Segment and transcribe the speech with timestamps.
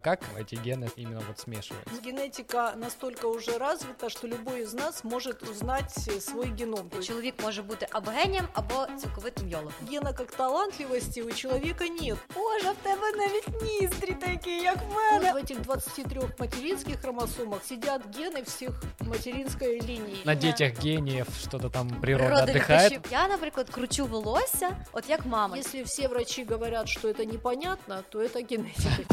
[0.00, 2.00] Как эти гены именно вот смешиваются?
[2.00, 5.90] Генетика настолько уже развита, что любой из нас может узнать
[6.20, 6.88] свой геном.
[7.02, 9.72] Чоловік може бути або генієм, або цілковитим йолом.
[9.90, 12.16] Гена как талантливости у человека нет.
[12.34, 15.32] Боже, в тебе навіть ніздрі такі, як в Вот мене.
[15.32, 20.22] в этих 23 материнских хромосомах сидят гены всех материнской линии.
[20.24, 22.92] На детях гениев что-то там природа Природа отдыхает.
[22.92, 25.56] відпочив- Я, наприклад, кручу волосся, от як мама.
[25.58, 29.04] Если все врачи говорят, что это непонятно, то это генетика.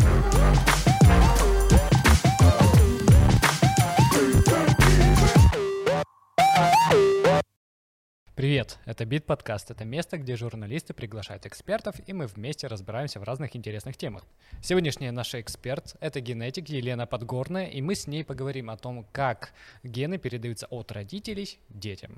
[8.41, 9.70] Привет, это Бит Подкаст.
[9.70, 14.24] Это место, где журналисты приглашают экспертов, и мы вместе разбираемся в разных интересных темах.
[14.62, 19.52] Сегодняшний наш эксперт — это генетик Елена Подгорная, и мы с ней поговорим о том, как
[19.84, 22.10] гены передаются от родителей детям.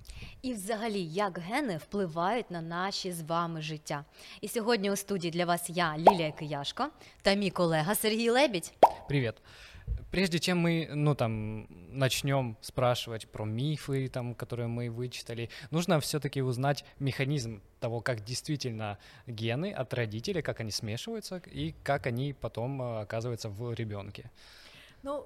[0.42, 4.04] І взагалі, як гени впливають на наші з вами життя.
[4.40, 6.88] І сьогодні у студії для вас я, Лілія Кияшко,
[7.22, 8.72] та мій колега Сергій Лебідь.
[9.08, 9.34] Привет.
[10.11, 16.41] Прежде чем мы, ну там, начнем спрашивать про мифы, там, которые мы вычитали, нужно все-таки
[16.41, 22.81] узнать механизм того, как действительно гены от родителей, как они смешиваются и как они потом
[22.81, 24.31] э, оказываются в ребенке.
[25.07, 25.25] Ну,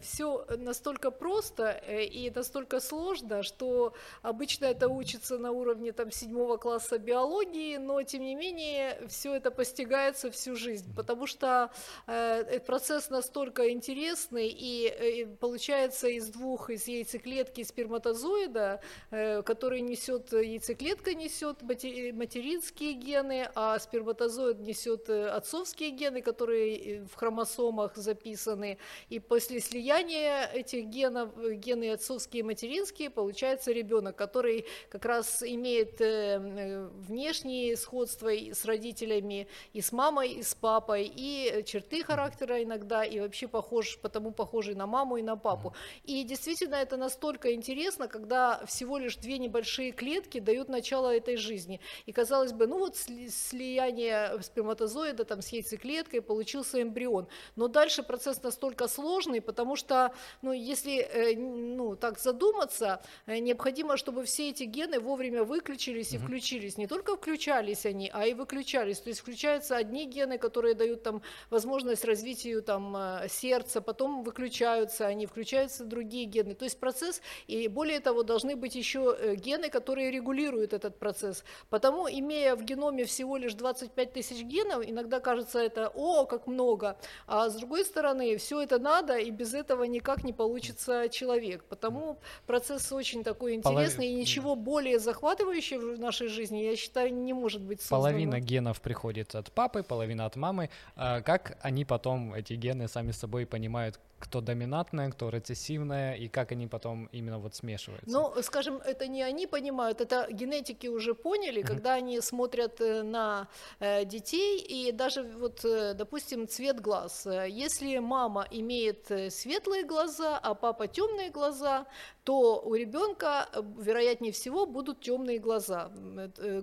[0.00, 6.56] все настолько просто э, и настолько сложно, что обычно это учится на уровне там седьмого
[6.56, 11.72] класса биологии, но тем не менее все это постигается всю жизнь, потому что
[12.06, 18.80] э, этот процесс настолько интересный и э, получается из двух, из яйцеклетки и сперматозоида,
[19.10, 27.04] э, который несет яйцеклетка несет материнские гены, а сперматозоид несет э, отцовские гены, которые э,
[27.04, 28.78] в хромосомах записаны.
[29.08, 36.00] И после слияния этих генов, гены отцовские и материнские, получается ребенок, который как раз имеет
[36.00, 42.62] э, э, внешние сходства с родителями, и с мамой, и с папой, и черты характера
[42.62, 45.74] иногда, и вообще похож, потому похожий на маму и на папу.
[46.04, 51.80] И действительно это настолько интересно, когда всего лишь две небольшие клетки дают начало этой жизни.
[52.06, 57.28] И казалось бы, ну вот сли- слияние сперматозоида там с яйцеклеткой получился эмбрион.
[57.56, 60.12] Но дальше процесс настолько сложный, потому что,
[60.42, 66.18] ну, если, э, ну, так задуматься, э, необходимо, чтобы все эти гены вовремя выключились и
[66.18, 66.78] включились.
[66.78, 69.00] Не только включались они, а и выключались.
[69.00, 75.06] То есть включаются одни гены, которые дают там возможность развитию там э, сердца, потом выключаются
[75.06, 76.54] они, включаются другие гены.
[76.54, 81.44] То есть процесс, и более того, должны быть еще гены, которые регулируют этот процесс.
[81.70, 86.96] Потому, имея в геноме всего лишь 25 тысяч генов, иногда кажется это, о, как много,
[87.26, 91.64] а с другой стороны, все это надо, и без этого никак не получится человек.
[91.64, 97.14] Потому процесс очень такой Полов- интересный, и ничего более захватывающего в нашей жизни, я считаю,
[97.14, 98.02] не может быть создано.
[98.02, 100.70] Половина генов приходит от папы, половина от мамы.
[100.96, 106.52] А Как они потом, эти гены, сами собой понимают, кто доминантная, кто рецессивная, и как
[106.52, 108.10] они потом именно вот смешиваются?
[108.10, 111.66] Ну, скажем, это не они понимают, это генетики уже поняли, Мгм.
[111.68, 113.48] когда они смотрят э, на
[113.80, 117.26] э, детей, и даже вот, э, допустим, цвет глаз.
[117.48, 121.86] Если мама имеет светлые глаза, а папа темные глаза,
[122.24, 125.90] то у ребенка, вероятнее всего, будут темные глаза,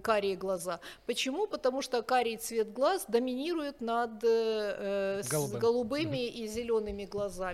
[0.04, 0.80] карие глаза.
[1.06, 1.48] Почему?
[1.48, 5.22] Потому что карий цвет глаз доминирует над э,
[5.62, 7.49] голубыми и зелеными глазами.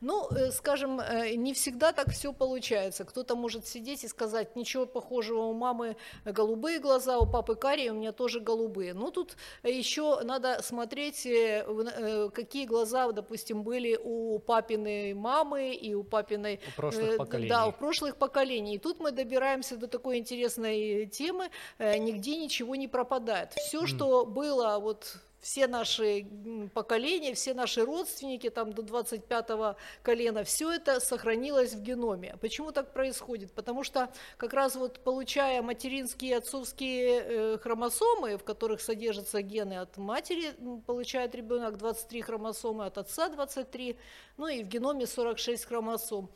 [0.00, 3.04] Ну, э, скажем, э, не всегда так все получается.
[3.04, 7.94] Кто-то может сидеть и сказать, ничего похожего у мамы голубые глаза, у папы карие, у
[7.94, 8.94] меня тоже голубые.
[8.94, 15.94] Ну, тут еще надо смотреть, э, э, какие глаза, допустим, были у папиной мамы и
[15.94, 17.48] у папиной У прошлых Э, поколений.
[17.48, 18.74] Да, у прошлых поколений.
[18.74, 23.52] И тут мы добираемся до такой интересной темы, э, нигде ничего не пропадает.
[23.54, 26.26] Все, что было вот все наши
[26.74, 32.36] поколения, все наши родственники там до 25-го колена, все это сохранилось в геноме.
[32.40, 33.52] Почему так происходит?
[33.52, 39.74] Потому что как раз вот получая материнские и отцовские э, хромосомы, в которых содержатся гены
[39.74, 40.54] от матери,
[40.86, 43.96] получает ребенок 23 хромосомы, от отца 23,
[44.36, 46.30] ну и в геноме 46 хромосом.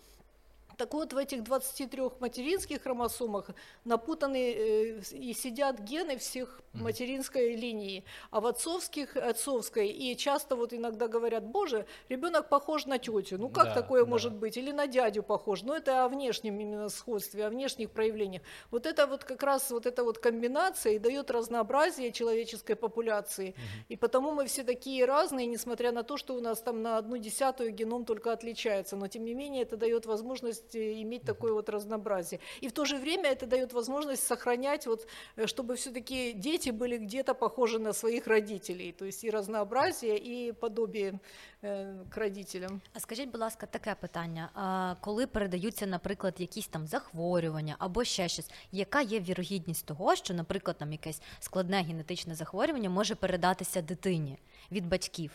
[0.81, 3.51] Так вот, в этих 23 материнских хромосомах
[3.85, 9.89] напутаны э, и сидят гены всех материнской линии, а в отцовских отцовской.
[9.89, 13.37] И часто вот иногда говорят, боже, ребенок похож на тетю.
[13.39, 14.11] Ну как Да, такое да.
[14.11, 14.57] может быть?
[14.57, 15.63] Или на дядю похож.
[15.63, 18.43] Но это о внешнем именно сходстве, о внешних проявлениях.
[18.71, 23.49] Вот это вот как раз вот эта вот комбинация и дает разнообразие человеческой популяции.
[23.49, 23.85] Мгм.
[23.91, 27.19] И потому мы все такие разные, несмотря на то, что у нас там на одну
[27.19, 28.97] десятую геном только отличается.
[28.97, 32.40] Но тем не менее это дает возможность возможность иметь такое вот разнообразие.
[32.62, 35.08] И в то же время это дает возможность сохранять, вот,
[35.46, 41.20] чтобы все-таки дети были где-то похожи на своих родителей, то есть и разнообразие, и подобие
[41.62, 42.82] к родителям.
[42.94, 48.28] А скажіть, будь ласка, таке питання: а коли передаються, наприклад, якісь там захворювання або ще
[48.28, 54.38] щось, яка є вірогідність того, що, наприклад, там якесь складне генетичне захворювання може передатися дитині
[54.72, 55.32] від батьків?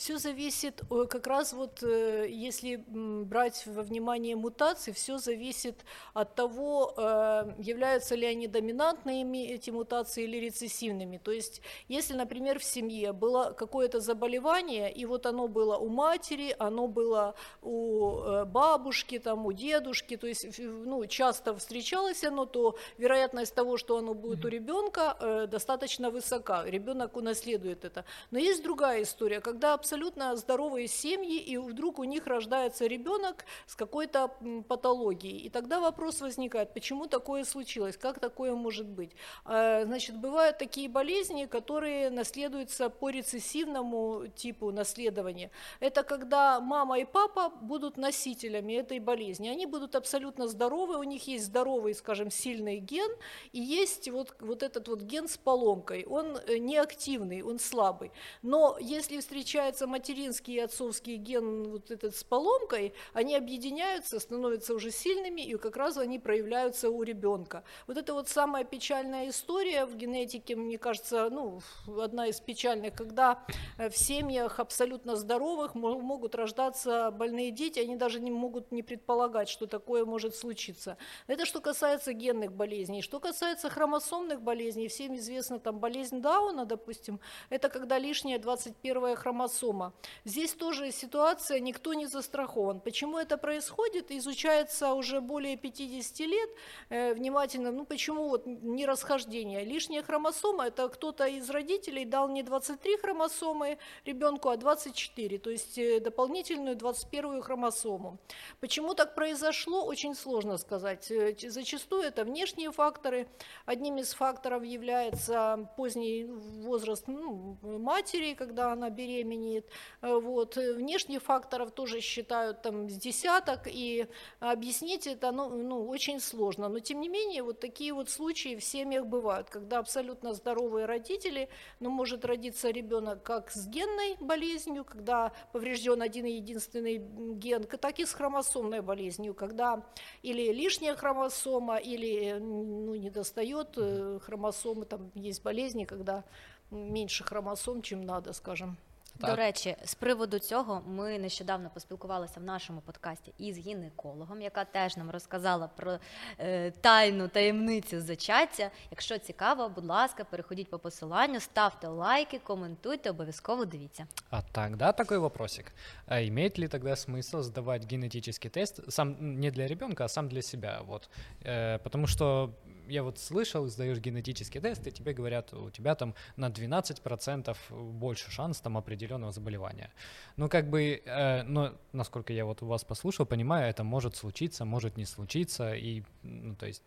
[0.00, 6.94] Все зависит, как раз вот э, если брать во внимание мутации, все зависит от того,
[6.96, 11.18] э, являются ли они доминантными, эти мутации, или рецессивными.
[11.18, 16.56] То есть, если, например, в семье было какое-то заболевание, и вот оно было у матери,
[16.58, 22.74] оно было у э, бабушки, там, у дедушки, то есть ну, часто встречалось оно, то
[22.96, 26.64] вероятность того, что оно будет у ребенка, достаточно высока.
[26.64, 28.06] Ребенок унаследует это.
[28.30, 29.89] Но есть другая история, когда абсолютно
[30.36, 34.32] здоровые семьи, и вдруг у них рождается ребенок с какой-то
[34.68, 35.38] патологией.
[35.38, 39.10] И тогда вопрос возникает, почему такое случилось, как такое может быть.
[39.44, 45.50] А, значит, бывают такие болезни, которые наследуются по рецессивному типу наследования.
[45.80, 49.48] Это когда мама и папа будут носителями этой болезни.
[49.48, 53.10] Они будут абсолютно здоровы, у них есть здоровый, скажем, сильный ген,
[53.52, 56.04] и есть вот, вот этот вот ген с поломкой.
[56.04, 58.10] Он э, неактивный, он слабый.
[58.42, 64.74] Но если встречается получается, материнский и отцовский ген вот этот с поломкой, они объединяются, становятся
[64.74, 67.62] уже сильными, и как раз они проявляются у ребенка.
[67.86, 71.60] Вот это вот самая печальная история в генетике, мне кажется, ну,
[72.00, 73.44] одна из печальных, когда
[73.78, 79.48] э, в семьях абсолютно здоровых могут рождаться больные дети, они даже не могут не предполагать,
[79.48, 80.96] что такое может случиться.
[81.28, 83.02] Это что касается генных болезней.
[83.02, 89.40] Что касается хромосомных болезней, всем известно там болезнь Дауна, допустим, это когда лишняя 21 хромосома
[89.60, 89.92] социума.
[90.24, 92.80] Здесь тоже ситуация, никто не застрахован.
[92.80, 96.50] Почему это происходит, изучается уже более 50 лет
[96.88, 97.70] э, внимательно.
[97.70, 99.64] Ну почему вот не расхождение?
[99.64, 105.78] Лишняя хромосома, это кто-то из родителей дал не 23 хромосомы ребенку, а 24, то есть
[105.78, 108.18] э, дополнительную 21 хромосому.
[108.60, 111.10] Почему так произошло, очень сложно сказать.
[111.10, 113.26] Э, зачастую это внешние факторы.
[113.66, 119.66] Одним из факторов является поздний возраст ну, матери, когда она беременеет, имеет.
[120.02, 120.56] Э, вот.
[120.56, 124.06] Э, внешних факторов тоже считают там с десяток, и
[124.40, 126.68] объяснить это ну, ну, очень сложно.
[126.68, 131.48] Но тем не менее, вот такие вот случаи в семьях бывают, когда абсолютно здоровые родители,
[131.80, 137.98] но может родиться ребенок как с генной болезнью, когда поврежден один и единственный ген, так
[137.98, 139.84] и с хромосомной болезнью, когда
[140.22, 146.24] или лишняя хромосома, или ну, не достает э, хромосомы, там есть болезни, когда
[146.70, 148.76] меньше хромосом, чем надо, скажем.
[149.20, 149.30] Так.
[149.30, 154.96] До речі, з приводу цього ми нещодавно поспілкувалися в нашому подкасті із гінекологом, яка теж
[154.96, 155.98] нам розказала про
[156.38, 158.70] е, тайну таємницю зачаття.
[158.90, 164.06] Якщо цікаво, будь ласка, переходіть по посиланню, ставте лайки, коментуйте, обов'язково дивіться.
[164.30, 165.72] А тогда такой вопросик.
[166.06, 170.42] А имеет ли тогда смысл сдавать генетический тест сам не для ребенка, а сам для
[170.42, 170.80] себя?
[170.86, 171.10] Вот.
[171.44, 172.50] Э, потому что
[172.90, 177.56] я вот слышал, сдаешь генетический тест, и тебе говорят, у тебя там на 12%
[177.92, 179.90] больше шанс там определенного заболевания.
[180.36, 184.64] Ну, как бы, э, но насколько я вот у вас послушал, понимаю, это может случиться,
[184.64, 186.82] может не случиться, и, ну, то есть,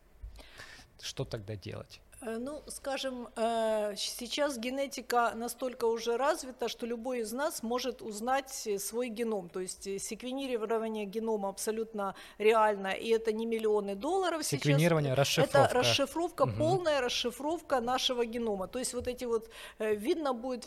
[1.01, 2.01] что тогда делать?
[2.25, 8.67] Э, ну, скажем, э, сейчас генетика настолько уже развита, что любой из нас может узнать
[8.77, 9.49] свой геном.
[9.49, 15.19] То есть секвенирование генома абсолютно реально, и это не миллионы долларов Секвенирование, сейчас.
[15.19, 15.57] расшифровка.
[15.59, 16.51] Это расшифровка, угу.
[16.57, 18.67] полная расшифровка нашего генома.
[18.67, 19.49] То есть вот эти вот,
[19.79, 20.65] э, видно будет,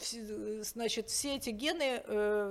[0.62, 2.02] значит, все эти гены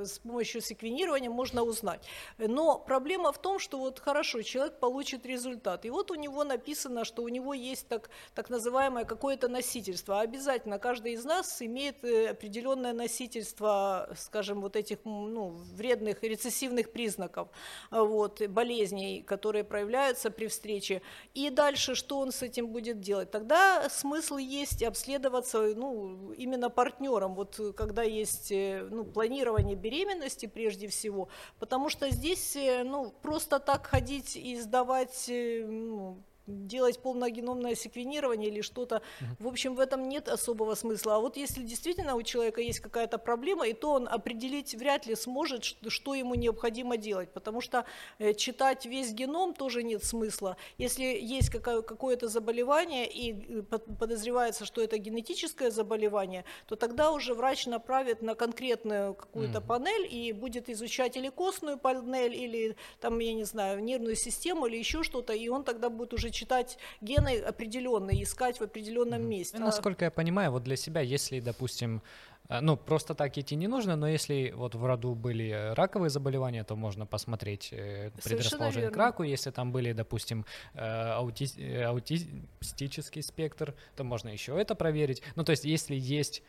[0.05, 2.01] с помощью секвенирования можно узнать.
[2.37, 7.05] Но проблема в том, что вот хорошо, человек получит результат, и вот у него написано,
[7.05, 10.21] что у него есть так, так называемый называемое какое-то носительство.
[10.21, 17.47] Обязательно каждый из нас имеет э, определенное носительство, скажем, вот этих ну, вредных рецессивных признаков,
[17.91, 21.01] э, вот, болезней, которые проявляются при встрече.
[21.35, 23.31] И дальше что он с этим будет делать?
[23.31, 30.87] Тогда смысл есть обследоваться ну, именно партнером, вот когда есть э, ну, планирование беременности прежде
[30.87, 31.27] всего,
[31.59, 39.01] потому что здесь ну, просто так ходить и сдавать ну, делать полногеномное секвенирование или что-то.
[39.39, 41.15] В общем, в этом нет особого смысла.
[41.15, 45.15] А вот если действительно у человека есть какая-то проблема, и то он определить вряд ли
[45.15, 47.85] сможет, что ему необходимо делать, потому что
[48.19, 50.57] э, читать весь геном тоже нет смысла.
[50.77, 57.65] Если есть какое-то заболевание и э, подозревается, что это генетическое заболевание, то тогда уже врач
[57.65, 63.33] направит на конкретную какую-то mm панель и будет изучать или костную панель, или там, я
[63.33, 68.21] не знаю, нервную систему, или еще что-то, и он тогда будет уже читать гены определенные,
[68.23, 69.57] искать в определенном месте.
[69.57, 72.01] Ну, насколько я понимаю, вот для себя, если, допустим,
[72.49, 76.63] э, ну, просто так идти не нужно, но если вот в роду были раковые заболевания,
[76.63, 79.23] то можно посмотреть э, предрасположение к раку.
[79.23, 81.47] Если там были, допустим, э, аути...
[81.83, 85.23] аутистический спектр, то можно еще это проверить.
[85.35, 86.43] Ну, то есть, если есть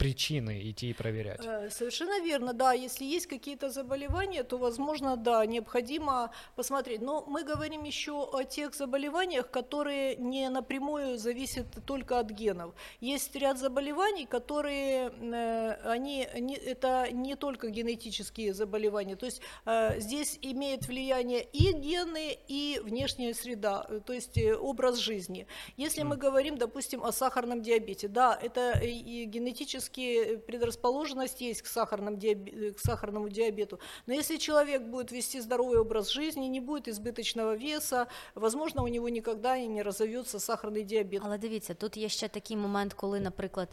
[0.00, 1.44] причины идти и проверять.
[1.44, 2.72] Э, совершенно верно, да.
[2.72, 7.02] Если есть какие-то заболевания, то, возможно, да, необходимо посмотреть.
[7.02, 12.74] Но мы говорим еще о тех заболеваниях, которые не напрямую зависят только от генов.
[13.00, 19.16] Есть ряд заболеваний, которые, э, они, не, это не только генетические заболевания.
[19.16, 25.46] То есть э, здесь имеет влияние и гены, и внешняя среда, то есть образ жизни.
[25.76, 31.66] Если мы говорим, допустим, о сахарном диабете, да, это и генетически генетические предрасположенность есть к,
[31.66, 33.78] сахарному диабету, к сахарному диабету.
[34.06, 39.08] Но если человек будет вести здоровый образ жизни, не будет избыточного веса, возможно, у него
[39.08, 41.22] никогда и не разовьется сахарний діабет.
[41.24, 43.68] Але дивіться, тут є ще такий момент, коли, наприклад,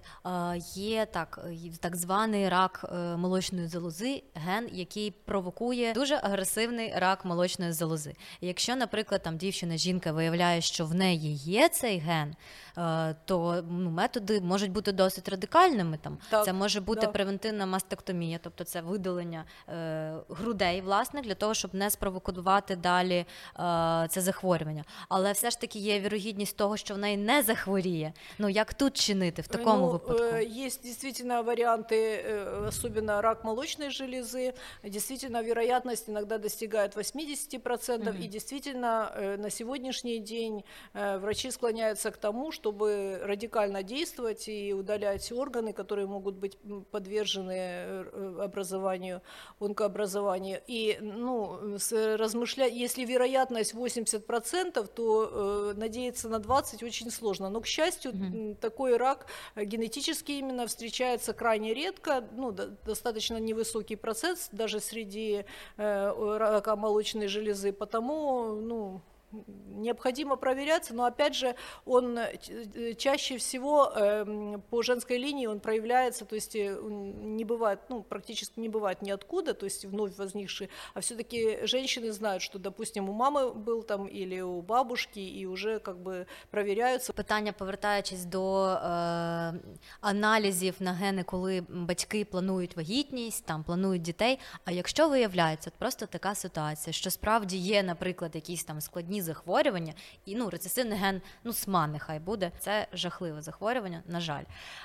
[0.75, 1.39] є так
[1.81, 2.85] так званий рак
[3.17, 8.15] молочної залози, ген, який провокує дуже агресивний рак молочної залози.
[8.41, 12.35] Якщо, наприклад, там дівчина, жінка виявляє, що в неї є цей ген,
[13.25, 17.12] то ну, методи можуть бути досить радикальними Там так, це може бути да.
[17.12, 23.26] превентивна мастектомія, тобто це видалення е, грудей, власне, для того, щоб не спровокувати далі е,
[24.10, 24.84] це захворювання.
[25.08, 28.12] Але все ж таки є вірогідність того, що в неї не захворіє.
[28.38, 30.36] Ну як тут чинити в такому ну, випадку?
[30.36, 32.24] Є дійсно варіанти,
[32.68, 34.54] особливо рак молочної железы.
[34.82, 38.24] Действительно, вероятность иногда достигает 80%, mm-hmm.
[38.24, 45.72] и действительно на сегодняшний день врачи склоняются к тому, чтобы радикально действовать и удалять органы,
[45.97, 46.57] которые могут быть
[46.91, 49.21] подвержены э, образованию,
[49.59, 50.61] онкообразованию.
[50.67, 51.77] И ну,
[52.17, 57.49] размышлять, если вероятность 80%, то э, надеяться на 20 очень сложно.
[57.49, 58.55] Но, к счастью, mm-hmm.
[58.55, 59.25] такой рак
[59.55, 65.45] генетически именно встречается крайне редко, ну, до, достаточно невысокий процесс даже среди
[65.77, 69.01] э, рака молочной железы, потому, ну,
[69.32, 71.54] необходимо проверяться, но опять же
[71.84, 72.38] он э,
[72.74, 78.02] э, чаще всего э, по женской линии он проявляется, то есть э, не бывает, ну
[78.02, 83.12] практически не бывает ниоткуда, то есть вновь возникшие, а все-таки женщины знают, что, допустим, у
[83.12, 87.12] мамы был там или у бабушки, и уже как бы проверяются.
[87.12, 89.54] Питання, повертаючись до е,
[90.00, 94.38] аналізів на гени, коли батьки планують вагітність, там планують дітей.
[94.64, 99.94] А якщо виявляється, просто така ситуація, що справді є, наприклад, якісь там складні захворювання,
[100.24, 102.52] і ну рецесивний ген, ну СМА нехай буде.
[102.58, 104.44] Це жахливе захворювання, на жаль.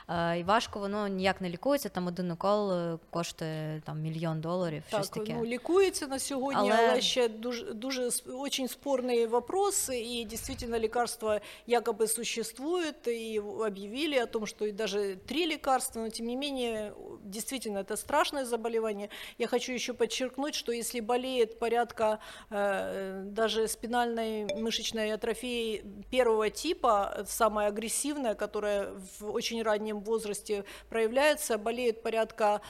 [0.09, 1.89] Е, І важко воно ніяк не лікується.
[1.89, 4.83] Там один укол е, коштує там мільйон доларів.
[4.89, 5.33] Так, щось таке.
[5.33, 11.41] ну лікується на сьогодні, але, але ще дуже дуже очень спорний вопрос, і дійсно лекарства
[11.67, 16.93] якобы существуют, и объявили о том, что и даже три лекарства, но тем не менее,
[17.23, 19.09] действительно, это страшное заболевание.
[19.37, 22.19] Я хочу еще подчеркнуть, что если болеет порядка
[22.49, 24.20] э, даже спинальной
[24.54, 32.60] мышечной атрофией первого типа, самая агрессивная, которая в очень раннем возрасте проявляется, болеет порядка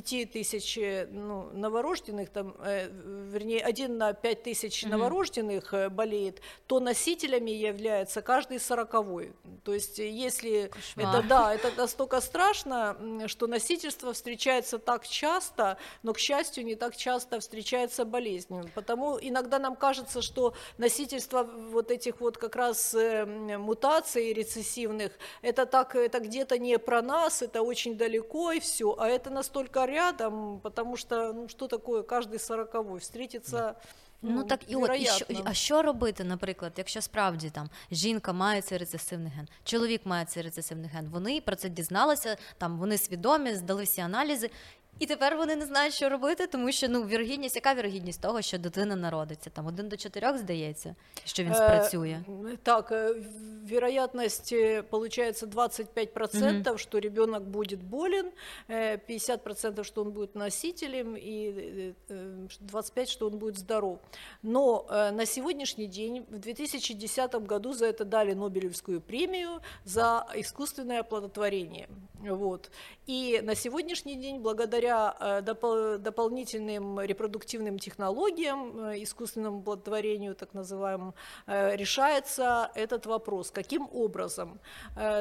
[0.00, 0.78] 5 тысяч
[1.10, 4.88] ну, новорожденных, там, э, вернее, один на 5 тысяч mm-hmm.
[4.88, 9.32] новорожденных э, болеет, то носителями является каждый сороковой.
[9.64, 11.16] То есть если Кошмар.
[11.16, 16.96] это, да, это настолько страшно, что носительство встречается так часто, но, к счастью, не так
[16.96, 18.70] часто встречается болезнь.
[18.74, 23.26] Потому иногда нам кажется, что носительство вот этих вот как раз э,
[23.58, 25.12] мутаций рецессивных,
[25.42, 29.86] это так, это где-то не про нас, это очень далеко и все, а это настолько
[29.88, 33.74] рядом, потому что ну что такое каждый сороковой встретиться.
[34.22, 38.32] Ну, ну так і от і що, а що робити, наприклад, якщо справді там жінка
[38.32, 42.98] має цей рецесивний ген, чоловік має цей рецесивний ген, вони про це дізналися, там вони
[42.98, 44.50] свідомі, здали всі аналізи.
[44.99, 48.57] І тепер вони не знають, що робити, тому що ну вірогідність, яка вірогідність того, що
[48.57, 49.49] дитина народиться?
[49.49, 50.95] Там один до чотирьох здається,
[51.25, 52.19] що він спрацює.
[52.27, 53.23] Э, так, э,
[53.69, 56.77] вероятность э, получается 25%, угу.
[56.77, 58.31] что ребенок будет болен,
[58.69, 63.99] 50%, что он будет носителем, и 25%, что он будет здоров.
[64.43, 71.87] Но на сегодняшний день, в 2010 году за это дали Нобелевскую премию за искусственное оплодотворение.
[72.21, 72.71] Вот.
[73.09, 81.14] И на сегодняшний день, благодаря э, допол- дополнительным репродуктивным технологиям, э, искусственному оплодотворению, так называемому,
[81.46, 83.50] э, решается этот вопрос.
[83.50, 84.60] Каким образом?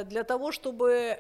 [0.06, 1.18] Для того, чтобы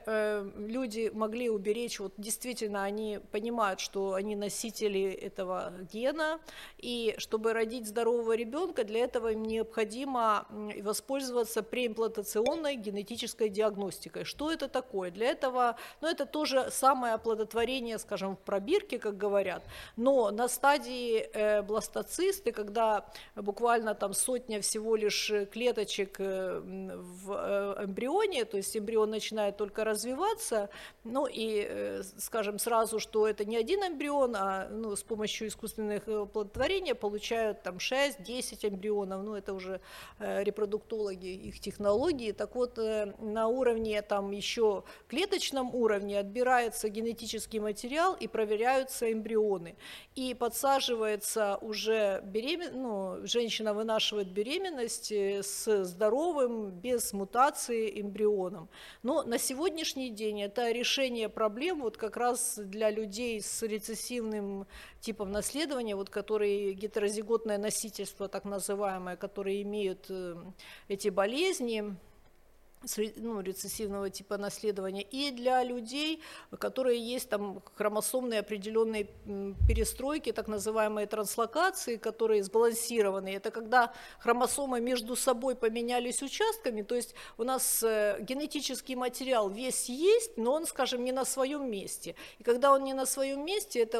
[0.57, 6.39] люди могли уберечь, вот действительно они понимают, что они носители этого гена,
[6.77, 10.45] и чтобы родить здорового ребенка, для этого им необходимо
[10.81, 14.23] воспользоваться преимплантационной генетической диагностикой.
[14.23, 15.11] Что это такое?
[15.11, 19.63] Для этого, ну это тоже же самое оплодотворение, скажем, в пробирке, как говорят,
[19.95, 27.85] но на стадии э, бластоцисты, когда буквально там сотня всего лишь клеточек э, в э,
[27.85, 30.69] эмбрионе, то есть эмбрион начинает только развиваться,
[31.03, 36.07] ну и, э, скажем, сразу, что это не один эмбрион, а ну, с помощью искусственных
[36.07, 39.79] оплодотворения получают там 6-10 эмбрионов, ну это уже
[40.19, 46.89] э, репродуктологи, их технологии, так вот э, на уровне там еще клеточном уровне отбирают собирается
[46.89, 49.75] генетический материал и проверяются эмбрионы.
[50.15, 52.81] И подсаживается уже беремен...
[52.81, 58.69] ну, женщина вынашивает беременность э, с здоровым, без мутации эмбрионом.
[59.03, 64.67] Но на сегодняшний день это решение проблем вот как раз для людей с рецессивным
[64.99, 70.35] типом наследования, вот которые гетерозиготное носительство, так называемое, которые имеют э,
[70.87, 71.95] эти болезни,
[73.17, 76.21] ну, рецессивного типа наследования, и для людей,
[76.59, 79.07] которые есть там хромосомные определенные
[79.67, 83.29] перестройки, так называемые транслокации, которые сбалансированы.
[83.29, 89.89] Это когда хромосомы между собой поменялись участками, то есть у нас э, генетический материал весь
[89.89, 92.15] есть, но он, скажем, не на своем месте.
[92.39, 93.97] И когда он не на своем месте, это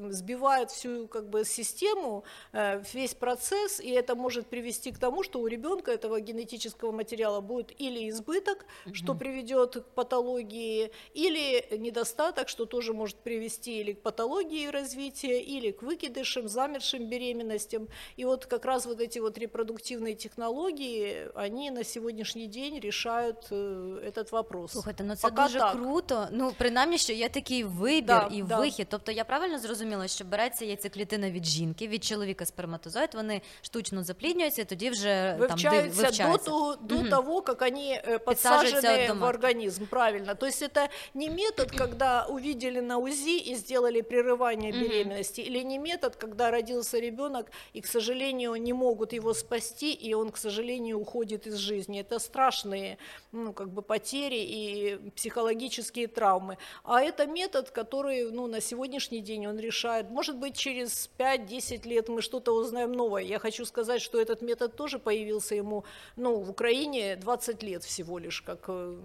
[0.00, 5.22] э, сбивает всю как бы систему, э, весь процесс, и это может привести к тому,
[5.22, 8.95] что у ребенка этого генетического материала будет или избыток, угу.
[8.95, 15.71] что приведет к патологии, или недостаток, что тоже может привести или к патологии развития, или
[15.71, 17.87] к выкидышам, замершим беременностям.
[18.17, 24.01] И вот как раз вот эти вот репродуктивные технологии, они на сегодняшний день решают э,
[24.07, 24.71] этот вопрос.
[24.71, 25.73] Слухайте, ну це Пока дуже так.
[25.73, 26.27] круто.
[26.31, 28.59] Ну, принаймні, що є такий вибір да, і да.
[28.59, 28.87] вихід.
[28.89, 34.61] Тобто я правильно зрозуміла, що береться яйцеклітина від жінки, від чоловіка сперматозоїд, вони штучно запліднюються,
[34.61, 36.49] і тоді вже вивчаються там вивчаються.
[36.49, 37.09] до, до угу.
[37.09, 40.34] того, как они подсажены в организм, правильно.
[40.34, 45.78] То есть это не метод, когда увидели на УЗИ и сделали прерывание беременности, или не
[45.78, 50.98] метод, когда родился ребенок и, к сожалению, не могут его спасти, и он, к сожалению,
[50.98, 52.00] уходит из жизни.
[52.00, 52.98] Это страшные
[53.32, 56.58] ну, как бы потери и психологические травмы.
[56.84, 60.10] А это метод, который ну, на сегодняшний день он решает.
[60.10, 63.22] Может быть, через 5-10 лет мы что-то узнаем новое.
[63.22, 65.84] Я хочу сказать, что этот метод тоже появился ему
[66.16, 68.96] ну, в Украине 20 лет всего лишь, как э,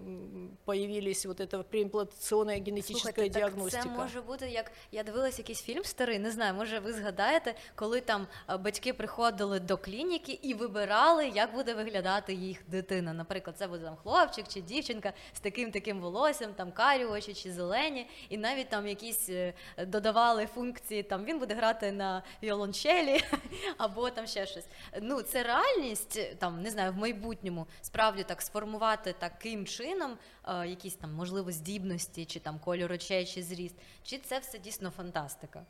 [0.64, 3.82] появились вот эта преімплантаційна генетична Слухайте, діагностика.
[3.82, 7.54] Так це може бути як я дивилась якийсь фільм старий, не знаю, може ви згадаєте,
[7.74, 13.12] коли там е, батьки приходили до клініки і вибирали, як буде виглядати їх дитина.
[13.12, 17.52] Наприклад, це буде там хлопчик чи дівчинка з таким таким волоссям, там карі очі чи
[17.52, 19.54] зелені, і навіть там якісь е,
[19.86, 21.02] додавали функції.
[21.02, 23.24] Там він буде грати на віолончелі
[23.78, 24.66] або там ще щось.
[25.02, 28.42] Ну це реальність, там не знаю, в майбутньому справді так
[28.76, 34.39] сформувати таким чином якісь там можливо здібності, чи там кольор очей, чи зріст, чи це
[34.39, 35.65] все дійсно фантастика?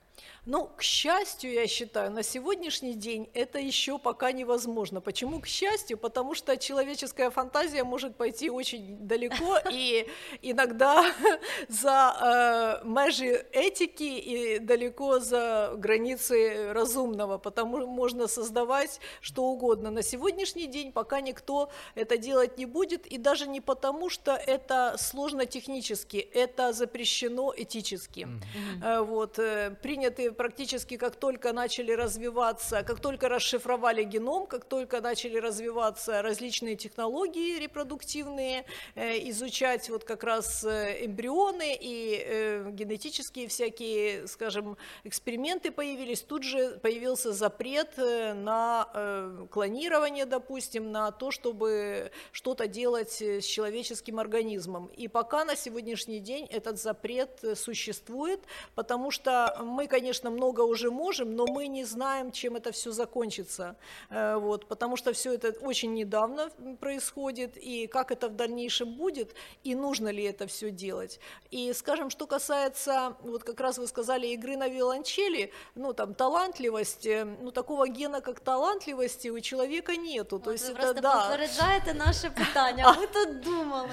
[0.45, 5.01] Ну, к счастью, я считаю, на сегодняшний день это еще пока невозможно.
[5.01, 5.97] Почему к счастью?
[5.97, 10.07] Потому что человеческая фантазия может пойти очень далеко и
[10.41, 11.05] иногда
[11.69, 19.91] за э, межи этики и далеко за границы разумного, потому можно создавать что угодно.
[19.91, 24.64] На сегодняшний день пока никто это делать не будет, и даже не потому, что это
[24.98, 28.20] сложно технически, это запрещено этически.
[28.20, 29.04] Mm-hmm.
[29.04, 35.38] Вот, э, приняты практически как только начали развиваться, как только расшифровали геном, как только начали
[35.38, 45.70] развиваться различные технологии репродуктивные, э, изучать вот как раз эмбрионы и генетические всякие, скажем, эксперименты
[45.70, 54.18] появились, тут же появился запрет на клонирование, допустим, на то, чтобы что-то делать с человеческим
[54.18, 54.90] организмом организмом.
[54.98, 58.40] И пока на сегодняшний день этот запрет э, существует,
[58.74, 63.74] потому что мы, конечно, много уже можем, но мы не знаем, чем это все закончится.
[64.10, 69.34] Э, вот, потому что все это очень недавно происходит, и как это в дальнейшем будет,
[69.64, 71.20] и нужно ли это все делать.
[71.52, 77.26] И, скажем, что касается, вот как раз вы сказали, игры на виолончели, ну, там, талантливости,
[77.42, 80.38] ну, такого гена, как талантливости у человека нету.
[80.38, 81.28] То есть это, да.
[81.28, 82.84] попереджаєте наше питання.
[82.96, 83.90] А ми тут думали,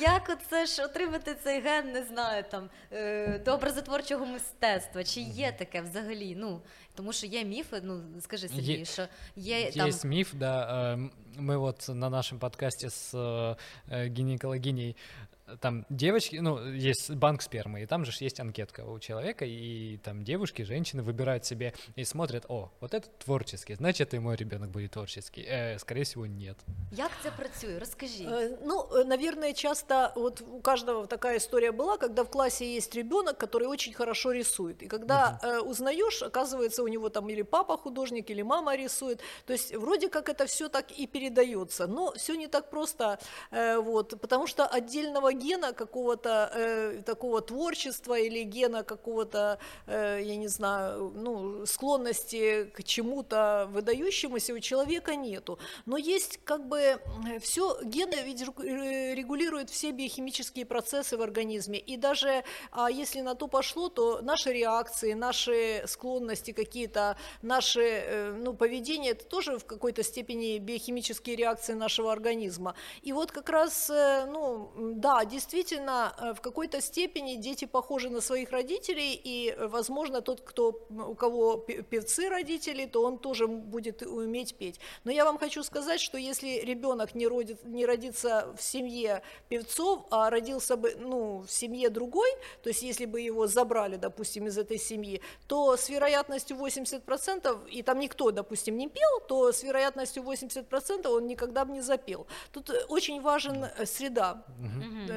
[0.00, 5.04] як оце ж отримати цей ген, не знаю, там е, до образотворчого мистецтва.
[5.04, 6.34] Чи є таке взагалі?
[6.38, 6.60] Ну
[6.94, 7.80] тому що є міфи.
[7.82, 10.94] Ну скажи Сергій, Є- що є там Есть миф, да.
[10.94, 13.56] э, Мы вот на нашем подкасте с э,
[13.90, 18.99] э, гинекологиней э, там девочки, ну, есть банк спермы, и там же есть анкетка у
[18.99, 24.19] человека, и там девушки, женщины выбирают себе и смотрят, о, вот это творческий, значит, и
[24.19, 25.45] мой ребенок будет творческий.
[25.47, 26.57] Э, скорее всего, нет.
[26.91, 27.79] як це працює?
[28.25, 33.37] Э, Ну, наверное, часто вот у каждого такая история была, когда в классе есть ребенок,
[33.37, 34.83] который очень хорошо рисует.
[34.83, 39.21] И когда э, узнаешь, оказывается, у него там или папа художник, или мама рисует.
[39.45, 43.19] То есть вроде как это все так и передается, но все не так просто,
[43.51, 50.35] э, вот, потому что отдельного гена какого-то э, такого творчества или гена какого-то, э, я
[50.35, 55.59] не знаю, ну, склонности к чему-то выдающемуся у человека нету.
[55.85, 56.99] Но есть как бы
[57.41, 61.79] все, гены ведь э, регулируют все биохимические процессы в организме.
[61.79, 68.31] И даже а, если на то пошло, то наши реакции, наши склонности какие-то, наше э,
[68.31, 72.75] ну, поведение, это тоже в какой-то степени биохимические реакции нашего организма.
[73.01, 78.21] И вот как раз, э, ну, да, действительно, э, в какой-то степени дети похожи на
[78.21, 83.47] своих родителей, и, э, возможно, тот, кто, у кого пе- певцы родители, то он тоже
[83.47, 84.79] будет уметь петь.
[85.03, 90.05] Но я вам хочу сказать, что если ребенок не, родит, не родится в семье певцов,
[90.11, 92.29] а родился бы ну, в семье другой,
[92.63, 97.81] то есть если бы его забрали, допустим, из этой семьи, то с вероятностью 80%, и
[97.83, 102.27] там никто, допустим, не пел, то с вероятностью 80% он никогда бы не запел.
[102.51, 104.43] Тут э, очень важен среда.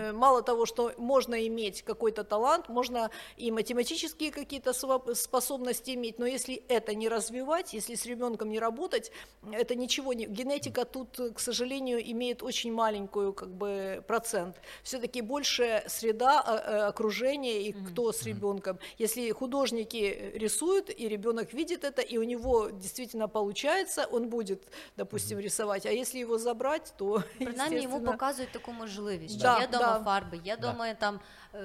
[0.02, 6.20] Э, Мало того, что можно иметь какой-то талант, можно и математические какие-то сва- способности иметь,
[6.20, 9.12] но если это не развивать, если с ребенком не работать,
[9.52, 10.26] это ничего не...
[10.26, 14.56] Генетика тут, э, к сожалению, имеет очень маленькую как бы процент.
[14.84, 18.80] Все-таки больше среда, а, э, окружение и кто с ребенком.
[19.00, 25.40] Если художники рисуют, и ребенок видит это, и у него действительно получается, он будет, допустим,
[25.40, 25.86] рисовать.
[25.86, 29.91] А если его забрать, то Принаймні йому естественно, показують таку можливість, що Да, є дома
[29.92, 30.02] да.
[30.06, 30.72] фарби, є Да.
[30.72, 31.20] дома там
[31.56, 31.60] е,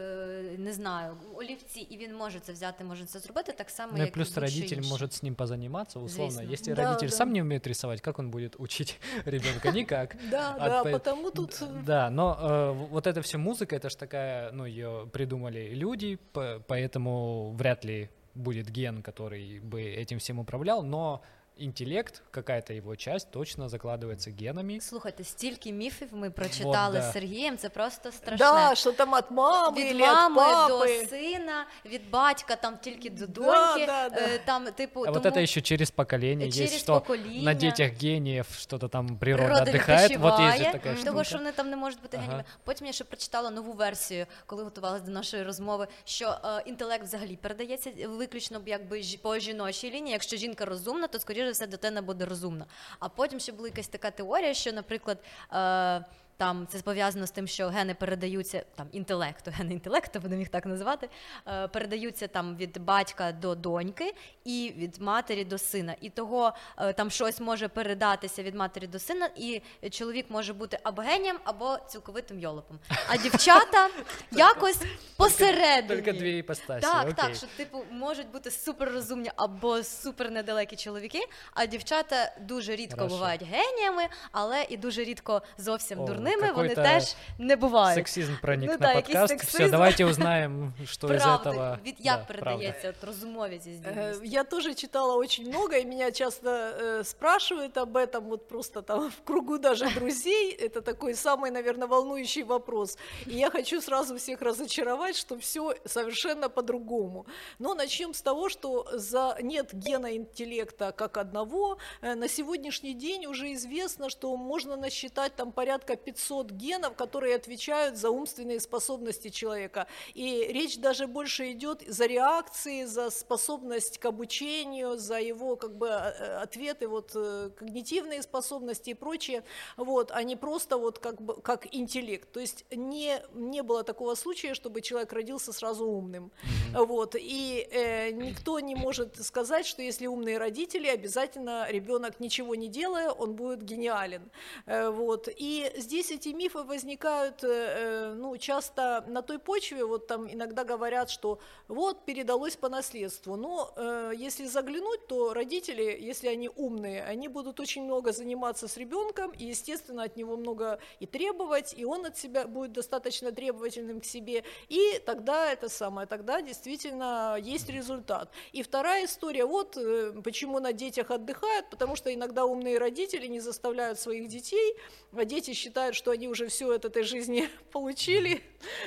[0.58, 4.04] не знаю, олівці, і він може це взяти, може це зробити так само, Ну и
[4.04, 4.90] як плюс і будь-що родитель інше.
[4.90, 6.30] может с ним позаниматься, условно.
[6.32, 6.52] Звісно.
[6.54, 7.16] Если Да, родитель да.
[7.16, 9.70] сам не умеет рисовать, как он будет учить ребенка?
[9.72, 10.16] Никак.
[10.30, 11.50] Да, А да, по- потому тут...
[11.62, 15.70] э, Да, но э, в- вот эта вся музыка, это ж такая, ну, ее придумали
[15.74, 21.20] люди, по- поэтому вряд ли будет ген, который бы этим всем управлял, но
[21.58, 24.80] интеллект, какая-то его часть точно закладывается генами.
[24.80, 27.02] Слухайте, стільки міфів ми прочитали да.
[27.10, 28.36] з Сергієм, це просто страшне.
[28.46, 30.68] Да, что там от мамы від или от мами папы.
[31.02, 33.86] до сина, від батька там тільки до Да, доньки.
[33.86, 34.16] да, да.
[34.20, 37.42] е, Там, типу, А тому вот это еще через поколение через есть, что покоління.
[37.42, 40.18] на детях гениев что-то там природа, Природа отдыхает.
[40.18, 41.24] Вот есть відпочиває, же такая того, штука.
[41.24, 42.22] що вони там не можуть бути Ага.
[42.26, 42.44] геніями.
[42.64, 47.36] Потім я ще прочитала нову версію, коли готувалася до нашої розмови, що е, інтелект взагалі
[47.36, 50.12] передається виключно якби жі- по жіночій лінії.
[50.12, 52.65] Якщо жінка розумна, то скоріше все дитина буде розумна.
[52.99, 55.17] А потім ще була якась така теорія, що, наприклад.
[55.53, 56.05] Е,
[56.37, 60.65] там це пов'язано з тим, що гени передаються там інтелекту, гени інтелекту, будемо їх так
[60.65, 61.09] називати,
[61.47, 64.13] е, передаються там від батька до доньки
[64.45, 65.95] і від матері до сина.
[66.01, 70.79] І того е, там щось може передатися від матері до сина, і чоловік може бути
[70.83, 72.79] або генієм, або цілковитим йолопом.
[73.07, 73.89] А дівчата
[74.31, 74.81] якось
[75.17, 76.01] посередині.
[76.01, 81.19] Только две ипостаси, Так, так, що типу можуть бути суперрозумні або супер недалекі чоловіки,
[81.53, 86.82] а дівчата дуже рідко бувають геніями, але і дуже рідко зовсім О, дурними вони какой-то
[86.82, 87.94] теж не бувають.
[87.94, 89.28] Сексизм проник Ну на да, якийсь подкаст.
[89.40, 89.62] сексизм.
[89.62, 91.78] Все, давайте узнаем, что из Правда, этого.
[91.86, 92.44] від як Да, правда.
[92.44, 94.34] передається от розумовість і Э, здібність?
[94.34, 99.08] Я тоже читала очень много, и меня часто э, спрашивают об этом, вот просто там
[99.10, 100.58] в кругу даже друзей.
[100.62, 102.98] Это такой самый, наверное, волнующий вопрос.
[103.26, 107.26] И я хочу сразу всех разочаровать, что все совершенно по-другому.
[107.58, 111.78] Но начнем с того, что за нет гена интеллекта как одного.
[112.02, 116.15] Э, На сегодняшний день уже известно, что можно насчитать там порядка 500
[116.51, 119.87] генов, которые отвечают за умственные способности человека.
[120.13, 125.87] И речь даже больше идет за реакции, за способность к обучению, за его как бы
[125.87, 129.43] э, ответы, вот э, когнитивные способности и прочее,
[129.77, 132.31] вот, а не просто вот как бы как интеллект.
[132.31, 136.31] То есть не, не было такого случая, чтобы человек родился сразу умным.
[136.43, 136.85] Mm-hmm.
[136.85, 142.67] Вот, и э, никто не может сказать, что если умные родители, обязательно ребенок ничего не
[142.67, 144.29] делая, он будет гениален.
[144.65, 145.27] Э, вот.
[145.35, 150.63] И здесь эти мифы возникают э, э, ну, часто на той почве, вот там иногда
[150.63, 153.35] говорят, что вот передалось по наследству.
[153.35, 153.73] Но
[154.13, 159.45] если заглянуть, то родители, если они умные, они будут очень много заниматься с ребенком, и,
[159.45, 164.43] естественно, от него много и требовать, и он от себя будет достаточно требовательным к себе,
[164.69, 168.31] и тогда это самое, тогда действительно есть результат.
[168.51, 169.77] И вторая история, вот
[170.23, 174.75] почему на детях отдыхают, потому что иногда умные родители не заставляют своих детей,
[175.11, 178.41] а дети считают, что они уже все от этой жизни получили,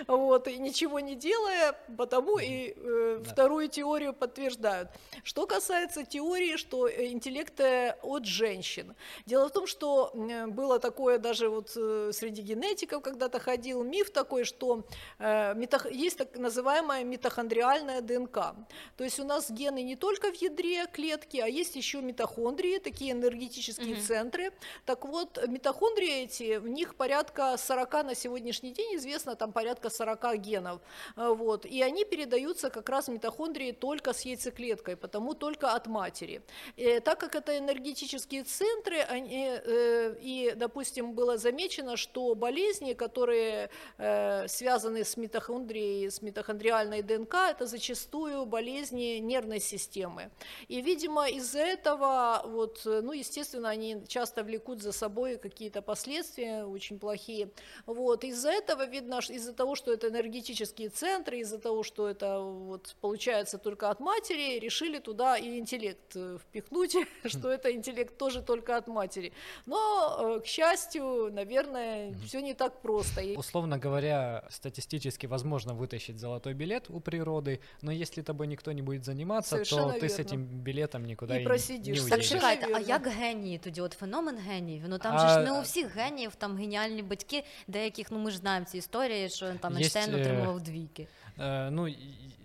[0.06, 3.30] вот, и ничего не делая, потому и э, да.
[3.30, 4.88] вторую теорию подтверждают.
[5.24, 7.60] Что касается теории, что интеллект
[8.02, 8.94] от женщин.
[9.26, 10.12] Дело в том, что
[10.48, 14.84] было такое даже вот э, среди генетиков когда-то ходил миф такой, что
[15.18, 15.54] э,
[15.90, 18.54] есть так называемая митохондриальная ДНК.
[18.96, 23.12] То есть у нас гены не только в ядре клетки, а есть еще митохондрии, такие
[23.12, 24.02] энергетические угу.
[24.02, 24.52] центры.
[24.84, 30.36] Так вот, митохондрии эти, в них порядка 40 на сегодняшний день, известно, там порядка 40
[30.36, 30.80] генов.
[31.16, 36.42] А, вот, и они передаются как раз митохондрии только с яйцеклеткой, потому только от матери.
[36.76, 42.92] И, э, так как это энергетические центры, они, э, и, допустим, было замечено, что болезни,
[42.92, 50.30] которые э, связаны с митохондрией, с митохондриальной ДНК, это зачастую болезни нервной системы.
[50.68, 56.89] И, видимо, из-за этого, вот, ну, естественно, они часто влекут за собой какие-то последствия очень
[56.99, 57.49] плохие.
[57.85, 58.23] Вот.
[58.23, 63.57] Из-за этого видно, из-за того, что это энергетические центры, из-за того, что это вот, получается
[63.57, 68.87] только от матери, решили туда и интеллект э, впихнуть, что это интеллект тоже только от
[68.87, 69.31] матери.
[69.65, 73.21] Но, э, к счастью, наверное, все не так просто.
[73.37, 79.05] Условно говоря, статистически возможно вытащить золотой билет у природы, но если тобой никто не будет
[79.05, 80.15] заниматься, Совершенно то ты верно.
[80.15, 82.01] с этим билетом никуда і, і просидиш.
[82.01, 83.81] Так чекайте, а як генії тоді?
[83.81, 84.83] От феномен геніїв?
[84.87, 85.19] Ну там а...
[85.19, 88.77] же ж не у всіх геніїв, там геніальні батьки, деяких, ну ми ж знаємо ці
[88.77, 91.07] історії, що там Ейнштейн отримував двійки.
[91.37, 91.87] Э, ну,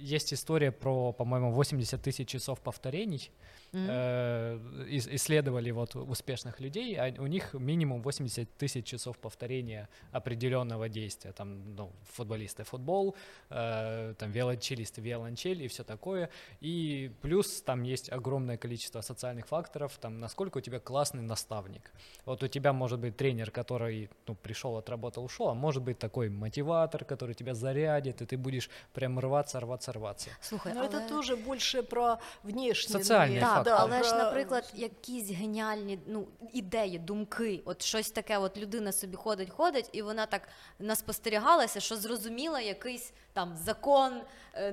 [0.01, 3.31] есть история про, по-моему, 80 тысяч часов повторений.
[3.76, 5.16] Mm-hmm.
[5.16, 11.34] исследовали вот успешных людей, а у них минимум 80 тысяч часов повторения определенного действия.
[11.34, 13.16] Там, ну, футболисты футбол,
[13.50, 16.30] э, там велончелисты виолончель и все такое.
[16.62, 21.92] И плюс там есть огромное количество социальных факторов, там, насколько у тебя классный наставник.
[22.26, 26.30] Вот у тебя может быть тренер, который, ну, пришел, отработал, ушел, а может быть такой
[26.30, 30.30] мотиватор, который тебя зарядит, и ты будешь прям рваться, рваться, рваться.
[30.42, 30.88] Слушай, но але...
[30.88, 33.00] это тоже больше про внешние.
[33.00, 38.58] Социальные факторы да, але ж, наприклад, якісь геніальні ну, ідеї, думки, от щось таке, от
[38.58, 40.42] людина собі ходить, ходить, і вона так
[40.80, 44.24] наспостерігалася, що зрозуміла якийсь там закон, е,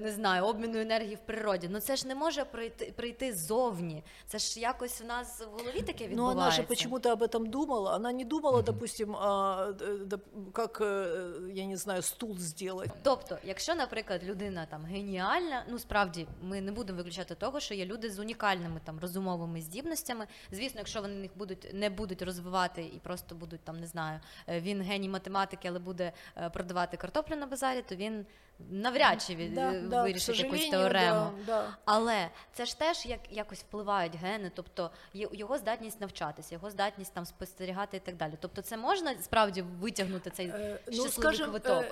[0.00, 1.68] не знаю, обміну енергії в природі.
[1.70, 4.04] Ну це ж не може прийти прийти ззовні.
[4.26, 6.16] Це ж якось в нас в голові таке відбувається.
[6.16, 7.94] Ну, вона же почему-то об этом думала.
[7.94, 8.64] Она не думала, mm-hmm.
[8.64, 9.72] допустим, а,
[10.52, 12.90] как, э, я не знаю, стул сделать.
[13.02, 17.86] Тобто, якщо, наприклад, людина там геніальна, ну справді ми не будемо виключати того, що є
[17.86, 20.26] люди з унікальними там розумовими здібностями.
[20.50, 24.60] Звісно, якщо вони їх будуть не будуть розвивати і просто будуть там, не знаю, е,
[24.60, 28.26] він геній математики, але буде е, продавати картоплю на базарі, то він
[28.70, 31.30] навряд чи від, да, да, вирішить якусь теорему.
[31.46, 37.14] Да, Але це ж теж як якось впливають гени, тобто його здатність навчатися, його здатність
[37.14, 38.32] там спостерігати і так далі.
[38.40, 41.84] Тобто, це можна справді витягнути цей е, щасливий ну, скажем, квиток?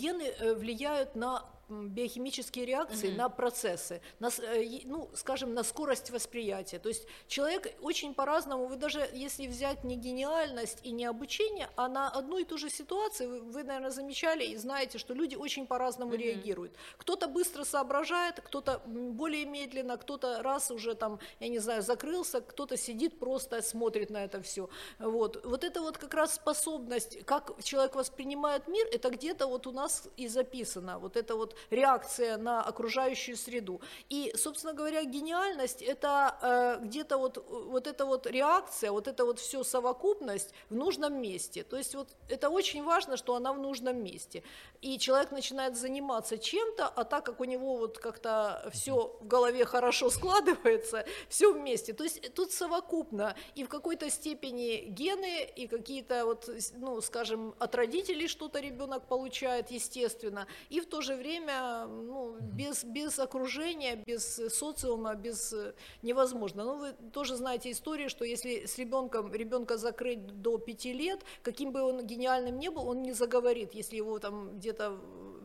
[0.00, 3.16] Гени впливають на биохимические реакции mm-hmm.
[3.16, 6.78] на процессы, на, э, ну, скажем, на скорость восприятия.
[6.78, 11.88] То есть человек очень по-разному, вы даже если взять не гениальность и не обучение, а
[11.88, 15.66] на одну и ту же ситуацию, вы, вы наверное, замечали и знаете, что люди очень
[15.66, 16.18] по-разному mm-hmm.
[16.18, 16.72] реагируют.
[16.98, 22.76] Кто-то быстро соображает, кто-то более медленно, кто-то раз уже там, я не знаю, закрылся, кто-то
[22.76, 24.68] сидит просто смотрит на это все.
[24.98, 25.44] Вот.
[25.44, 30.08] вот это вот как раз способность, как человек воспринимает мир, это где-то вот у нас
[30.16, 30.98] и записано.
[30.98, 33.80] Вот это вот реакция на окружающую среду.
[34.08, 39.38] И, собственно говоря, гениальность это э, где-то вот, вот эта вот реакция, вот это вот
[39.38, 41.62] все совокупность в нужном месте.
[41.64, 44.42] То есть вот это очень важно, что она в нужном месте.
[44.80, 49.64] И человек начинает заниматься чем-то, а так как у него вот как-то все в голове
[49.64, 51.92] хорошо складывается, все вместе.
[51.92, 57.74] То есть тут совокупно и в какой-то степени гены, и какие-то вот, ну, скажем, от
[57.74, 61.49] родителей что-то ребенок получает, естественно, и в то же время,
[61.86, 65.54] ну, без, без окружения, без социума, без
[66.02, 66.64] невозможно.
[66.64, 71.72] Ну, вы тоже знаете историю, что если с ребенком ребенка закрыть до пяти лет, каким
[71.72, 74.98] бы он гениальным не был, он не заговорит, если его там где-то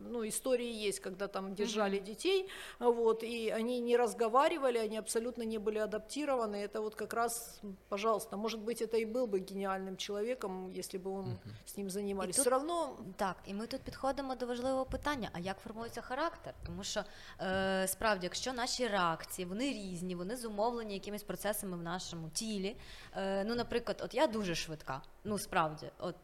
[0.09, 2.05] ну, истории есть, когда там держали mm-hmm.
[2.05, 6.55] детей, вот, и они не разговаривали, они абсолютно не были адаптированы.
[6.55, 11.01] Это вот как раз, пожалуйста, может быть, это и был бы геніальним чоловіком, якщо б
[11.01, 11.67] він mm-hmm.
[11.67, 12.41] з ним займалися.
[12.41, 16.53] Все равно так, і ми тут підходимо до важливого питання: а як формується характер?
[16.65, 17.03] Тому що
[17.41, 22.75] е, справді, якщо наші реакції вони різні, вони зумовлені якимись процесами в нашому тілі.
[23.15, 26.15] Е, ну, наприклад, от я дуже швидка, ну справді, от.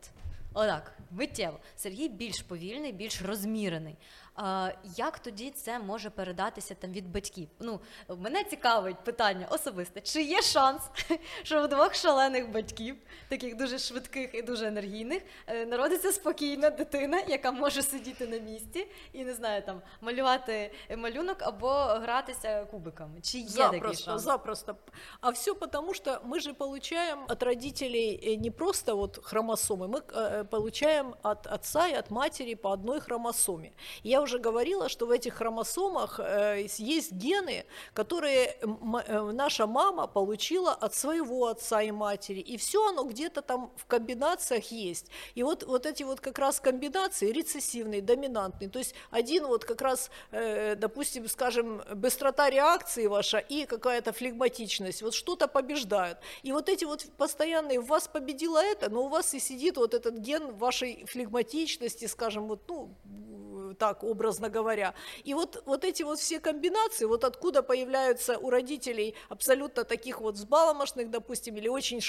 [0.53, 1.59] Отак, миттєво.
[1.75, 3.95] Сергій більш повільний, більш розмірений.
[4.83, 7.47] Як тоді це може передатися там від батьків?
[7.59, 7.79] Ну,
[8.17, 10.81] Мене цікавить питання особисте: чи є шанс,
[11.43, 12.95] що у двох шалених батьків,
[13.29, 18.87] таких дуже швидких і дуже енергійних, е, народиться спокійна дитина, яка може сидіти на місці
[19.13, 23.21] і не знаю, там малювати малюнок або гратися кубиками?
[23.21, 24.21] Чи є запросто, такий шанс?
[24.21, 24.75] Запросто.
[25.21, 29.99] А все потому, что мы же получаем от родителей э, не просто вот хромосомы, мы
[29.99, 33.71] э, получаем от отца и от матери по одной хромосоме.
[34.03, 40.72] Я уже говорила, что в этих хромосомах э, есть гены, которые э, наша мама получила
[40.72, 45.06] от своего отца и матери, и все оно где-то там в комбинациях есть.
[45.34, 49.82] И вот, вот эти вот как раз комбинации рецессивные, доминантные, то есть один вот как
[49.82, 56.18] раз, э, допустим, скажем, быстрота реакции ваша и какая-то флегматичность, вот что-то побеждают.
[56.42, 59.94] И вот эти вот постоянные, в вас победило это, но у вас и сидит вот
[59.94, 62.94] этот ген вашей флегматичности, скажем, вот, ну,
[63.72, 64.94] так образно говоря.
[65.24, 70.34] И вот, вот эти вот все комбинации, вот откуда появляются у родителей абсолютно таких вот
[70.34, 72.00] взбаломошных, допустим, или очень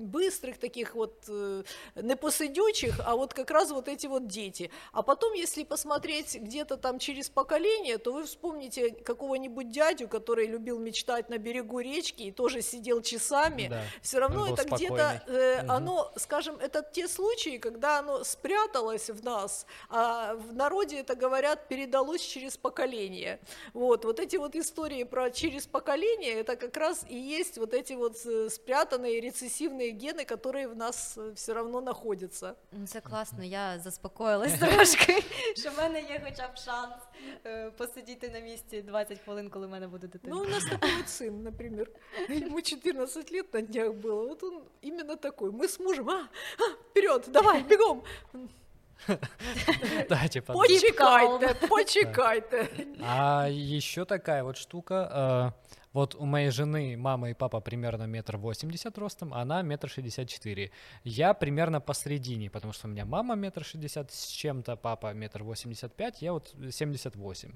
[0.00, 1.62] быстрых таких вот э,
[1.96, 4.70] непосидючих, а вот как раз вот эти вот дети.
[4.92, 10.78] А потом, если посмотреть где-то там через поколение, то вы вспомните какого-нибудь дядю, который любил
[10.78, 13.68] мечтать на берегу речки и тоже сидел часами.
[13.68, 15.72] Да, Все равно это где-то, э, угу.
[15.72, 21.15] оно, скажем, это те случаи, когда оно спряталось в нас, а в народе люди это
[21.15, 23.39] говорят, передалось через поколение.
[23.73, 27.93] Вот, вот эти вот истории про через поколение, это как раз и есть вот эти
[27.93, 32.55] вот э, спрятанные рецессивные гены, которые в нас э, все равно находятся.
[32.87, 35.23] Це класно, я заспокоїлась трошки,
[35.55, 36.95] що в мене є хоча б шанс
[37.77, 40.35] посидіти на місці 20 хвилин, коли в мене буде дитина.
[40.35, 41.91] Ну, у нас такой вот сын, например,
[42.29, 46.73] ему 14 лет на днях было, вот он именно такой, мы с мужем, а, а
[46.89, 48.03] вперед, давай, бегом,
[50.08, 50.52] Да, типа.
[50.54, 52.68] Почекайте, почекайте.
[53.02, 55.54] А еще такая вот штука.
[55.95, 59.89] Э, вот у моей жены мама и папа примерно метр восемьдесят ростом, а она метр
[59.89, 60.71] шестьдесят четыре.
[61.03, 65.93] Я примерно посередине, потому что у меня мама метр шестьдесят с чем-то, папа метр восемьдесят
[65.93, 67.51] пять, я вот семьдесят восемь.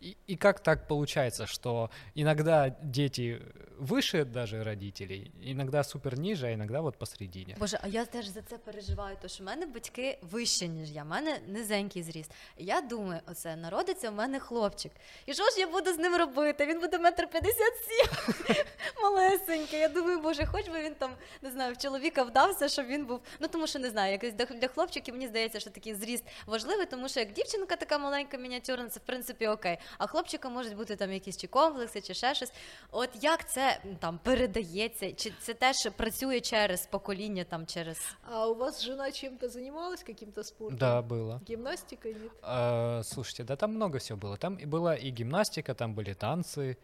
[0.00, 3.40] И, и как так получается, что иногда дети
[3.78, 7.56] выше даже родителей, иногда супер ниже, а иногда вот посередині.
[7.58, 11.02] Боже, а я теж за це переживаю, тому що в мене батьки вище, ніж я,
[11.02, 12.30] в мене низенький зріст.
[12.56, 14.92] Я думаю, оце народиться в мене хлопчик.
[15.26, 16.66] І що ж я буду з ним робити?
[16.66, 18.56] Він буде метр п'ятдесят сім,
[19.02, 19.80] малесенький.
[19.80, 21.10] Я думаю, боже, хоч би він там
[21.42, 23.20] не знаю, в чоловіка вдався, щоб він був.
[23.40, 27.08] Ну тому що не знаю, якось для хлопчиків мені здається, що такий зріст важливий, тому
[27.08, 31.12] що як дівчинка така маленька, мініатюрна, це в принципі окей а хлопчика можуть бути там
[31.12, 32.52] якісь чи комплекси, чи ще щось.
[32.90, 35.12] От як це там передається?
[35.12, 37.98] Чи це теж працює через покоління, там через.
[38.22, 40.78] А у вас жена чем-то занималась, каким-то спортом?
[40.78, 41.40] Да, было.
[41.48, 42.32] Гимнастикой нет?
[42.42, 44.36] А, слушайте, да там много всего было.
[44.36, 46.76] Там и была и гимнастика, там были танцы.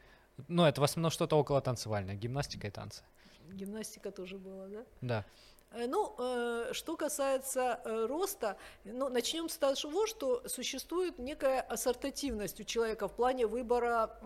[0.48, 3.04] Ну, это в основном что-то около танцевальное, гимнастика и танцы.
[3.52, 4.86] Гимнастика тоже была, да?
[5.02, 5.26] Да.
[5.72, 12.60] Э, ну, э, что касается э, роста, ну, начнем с того, что существует некая ассортативность
[12.62, 14.18] у человека в плане выбора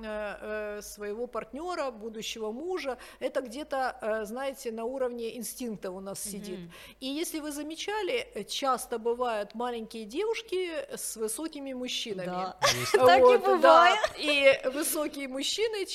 [0.81, 2.97] своего партнера, будущего мужа.
[3.19, 6.31] Это где-то, знаете, на уровне инстинкта у нас mm-hmm.
[6.31, 6.59] сидит.
[6.99, 12.25] И если вы замечали, часто бывают маленькие девушки с высокими мужчинами.
[12.25, 12.57] Да.
[12.91, 13.99] Так и бывает.
[14.17, 15.85] И высокие мужчины,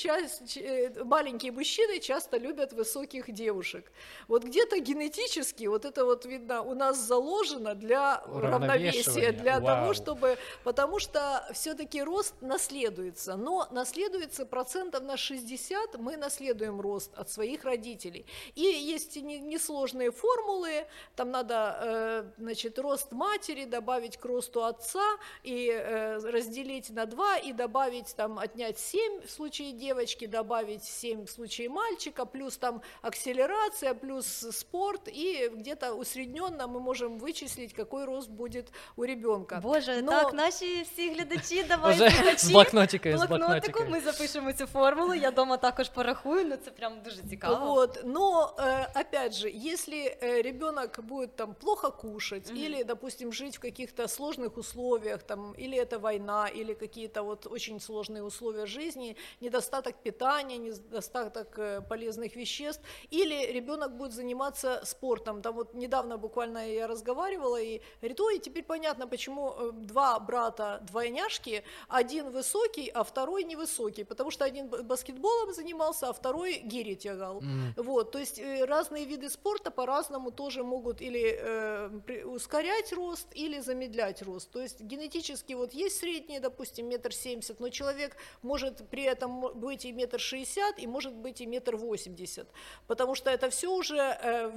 [1.03, 3.91] маленькие мужчины часто любят высоких девушек.
[4.27, 9.65] Вот где-то генетически генетически вот это вот видно у нас заложено для равновесия, для Вау.
[9.65, 17.11] того, чтобы, потому что все-таки рост наследуется, но наследуется процентов на 60 мы наследуем рост
[17.15, 18.25] от своих родителей.
[18.55, 25.05] И есть несложные формулы, там надо, э, значит, рост матери добавить к росту отца
[25.43, 31.25] и э, разделить на 2 и добавить там отнять 7 в случае девочки, добавить 7
[31.25, 38.04] в случае мальчика, плюс там акселерация, плюс спорт, и где-то усредненно мы можем вычислить, какой
[38.04, 39.60] рост будет у ребенка.
[39.62, 40.10] Боже, Но...
[40.10, 45.56] так, наші всі глядачі, давай з блокнотика, з блокнотику, ми запишемо цю формулу, я дома
[45.56, 47.74] також порахую, ну це прям дуже цікаво.
[47.74, 52.66] Вот, но, э, опять же, если э, ребенок будет там плохо кушать, mm-hmm.
[52.66, 57.80] или, допустим, жить в каких-то сложных условиях, там, или это война, или какие-то вот очень
[57.80, 65.15] сложные условия жизни, недостаток питания, недостаток э, полезных веществ, или ребенок будет заниматься спортом.
[65.23, 70.79] там вот недавно буквально я разговаривала и говорит, ой, теперь понятно, почему э, два брата
[70.89, 77.41] двойняшки, один высокий, а второй невысокий, потому что один баскетболом занимался, а второй гири тягал.
[77.41, 77.81] Mm.
[77.83, 83.59] Вот, то есть э, разные виды спорта по-разному тоже могут или э, ускорять рост, или
[83.59, 84.51] замедлять рост.
[84.51, 89.85] То есть генетически вот есть средний, допустим, метр семьдесят, но человек может при этом быть
[89.85, 92.47] и метр шестьдесят, и может быть и метр восемьдесят,
[92.87, 94.51] потому что это все уже э,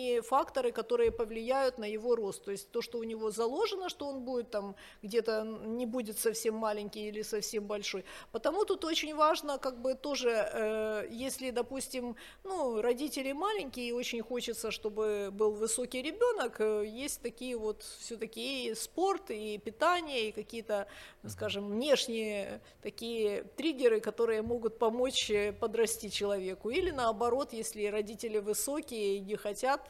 [0.00, 2.44] внешние факторы, которые повлияют на его рост.
[2.44, 6.54] То есть то, что у него заложено, что он будет там где-то не будет совсем
[6.54, 8.04] маленький или совсем большой.
[8.32, 14.22] Потому тут очень важно, как бы тоже, э, если, допустим, ну, родители маленькие и очень
[14.22, 20.32] хочется, чтобы был высокий ребенок, э, есть такие вот все-таки и спорт, и питание, и
[20.32, 20.86] какие-то,
[21.28, 26.70] скажем, внешние такие триггеры, которые могут помочь э, подрасти человеку.
[26.70, 29.89] Или наоборот, если родители высокие и не хотят,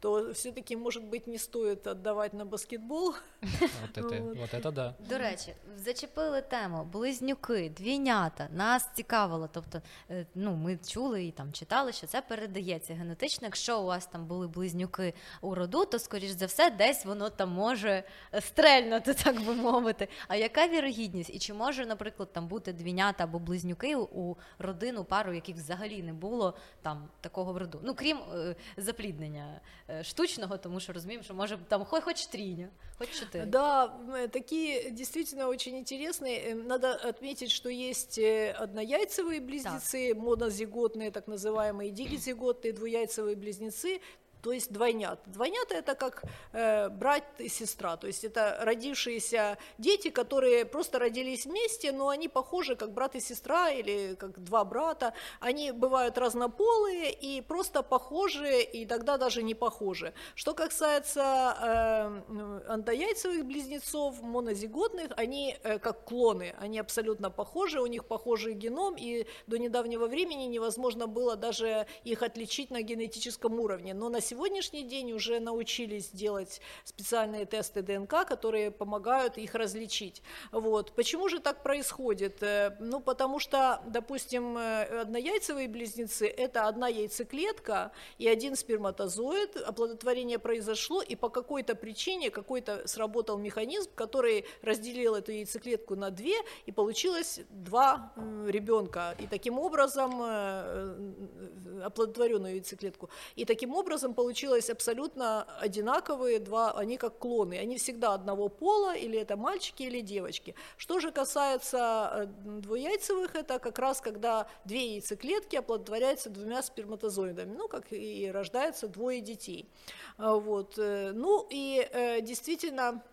[0.00, 3.14] то все-таки, может быть, не стоит отдавать на баскетбол.
[3.40, 4.94] Вот это, вот это да.
[5.08, 8.48] До речі, зачепили тему близнюки, двійнята.
[8.52, 9.48] Нас цікавило.
[9.52, 13.46] Тобто, е, ну ми чули і там читали, що це передається генетично.
[13.46, 17.50] Якщо у вас там були близнюки у роду, то скоріш за все, десь воно там
[17.50, 18.04] може
[18.40, 20.08] стрельнути, так би мовити.
[20.28, 21.30] А яка вірогідність?
[21.30, 26.12] І чи може, наприклад, там бути двійнята або близнюки у родину, пару, яких взагалі не
[26.12, 27.80] було там такого роду?
[27.82, 32.68] Ну крім е, запліднення е, штучного, тому що розуміємо, що може там хоч хоч трійня,
[32.98, 33.46] хоч чотири.
[33.46, 33.86] Да,
[34.32, 36.54] такие действительно очень интересные.
[36.54, 40.22] Надо отметить, что есть однояйцевые близнецы, так.
[40.22, 44.00] монозиготные, так называемые дигизиготные, двуяйцевые близнецы,
[44.41, 45.19] то есть двойнят.
[45.25, 46.23] Двойнята это как
[46.53, 52.27] э, брат и сестра, то есть это родившиеся дети, которые просто родились вместе, но они
[52.27, 55.13] похожи как брат и сестра или как два брата.
[55.39, 60.13] Они бывают разнополые и просто похожи, и тогда даже не похожи.
[60.35, 61.21] Что касается
[61.61, 68.95] э, андояйцевых близнецов, монозиготных, они э, как клоны, они абсолютно похожи, у них похожий геном,
[68.97, 73.93] и до недавнего времени невозможно было даже их отличить на генетическом уровне.
[73.93, 80.21] Но на сегодняшний день уже научились делать специальные тесты ДНК, которые помогают их различить.
[80.51, 80.91] Вот.
[80.91, 82.43] Почему же так происходит?
[82.43, 90.37] Э, ну, потому что, допустим, э, однояйцевые близнецы– это одна яйцеклетка и один сперматозоид, оплодотворение
[90.37, 96.35] произошло, и по какой-то причине какой-то сработал механизм, который разделил эту яйцеклетку на две,
[96.67, 98.13] и получилось два
[98.47, 103.09] ребенка, и таким образом э, оплодотворенную яйцеклетку.
[103.35, 109.19] И таким образом получилось абсолютно одинаковые два, они как клоны, они всегда одного пола, или
[109.19, 110.55] это мальчики, или девочки.
[110.75, 111.77] Что же касается
[112.11, 112.25] э,
[112.61, 119.21] двуяйцевых, это как раз когда две яйцеклетки оплодотворяются двумя сперматозоидами, ну, как и рождается двое
[119.21, 119.69] детей.
[120.17, 120.79] А, вот.
[120.79, 123.03] Э, ну, и э, действительно,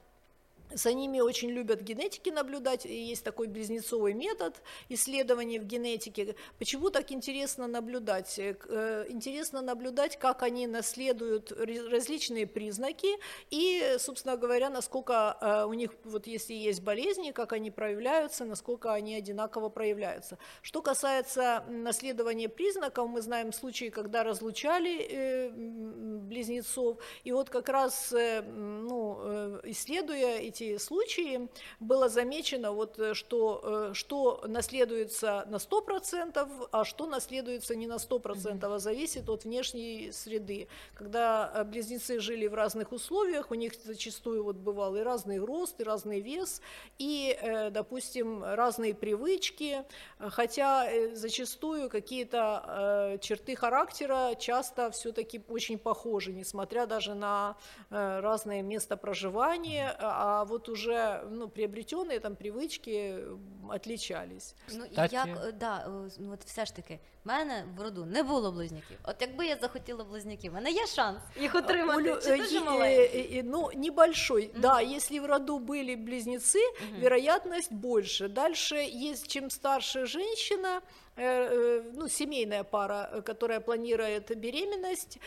[0.72, 6.34] за ними очень любят генетики наблюдать, есть такой близнецовый метод исследования в генетике.
[6.58, 8.38] Почему так интересно наблюдать?
[8.38, 13.08] Э, э, интересно наблюдать, как они наследуют различные признаки,
[13.50, 18.92] и, собственно говоря, насколько э, у них, вот если есть болезни, как они проявляются, насколько
[18.92, 20.38] они одинаково проявляются.
[20.62, 29.60] Что касается наследования признаков, мы знаем случаи, когда разлучали близнецов, и вот как раз ну,
[29.64, 31.48] исследуя эти случаи
[31.80, 37.98] было замечено, вот, э, что, э, что наследуется на 100%, а что наследуется не на
[37.98, 40.68] 100%, а зависит от внешней среды.
[40.94, 45.80] Когда э, близнецы жили в разных условиях, у них зачастую вот бывал и разный рост,
[45.80, 46.60] и разный вес,
[46.98, 47.36] и,
[47.70, 49.84] допустим, разные привычки,
[50.18, 57.56] хотя зачастую какие-то черты характера часто все-таки очень похожи, несмотря даже на
[57.90, 63.25] разные места проживания, а вот уже ну, приобретенные там привычки
[63.69, 64.55] отличались.
[64.73, 65.85] Ну як да,
[66.17, 68.97] ну от все ж таки, в мене в роду не було близнюків.
[69.03, 72.17] От якби я захотіла близнюків, в мене є шанс їх отримати.
[72.23, 73.43] Чи дуже маленький?
[73.43, 74.43] Ну небольшой.
[74.43, 74.59] Mm-hmm.
[74.59, 76.99] Да, если в роду были близнецы, mm-hmm.
[76.99, 78.27] вероятность больше.
[78.27, 80.81] Дальше есть чем старше женщина.
[81.16, 85.18] Э, э, ну, семейная пара, э, которая планирует беременность,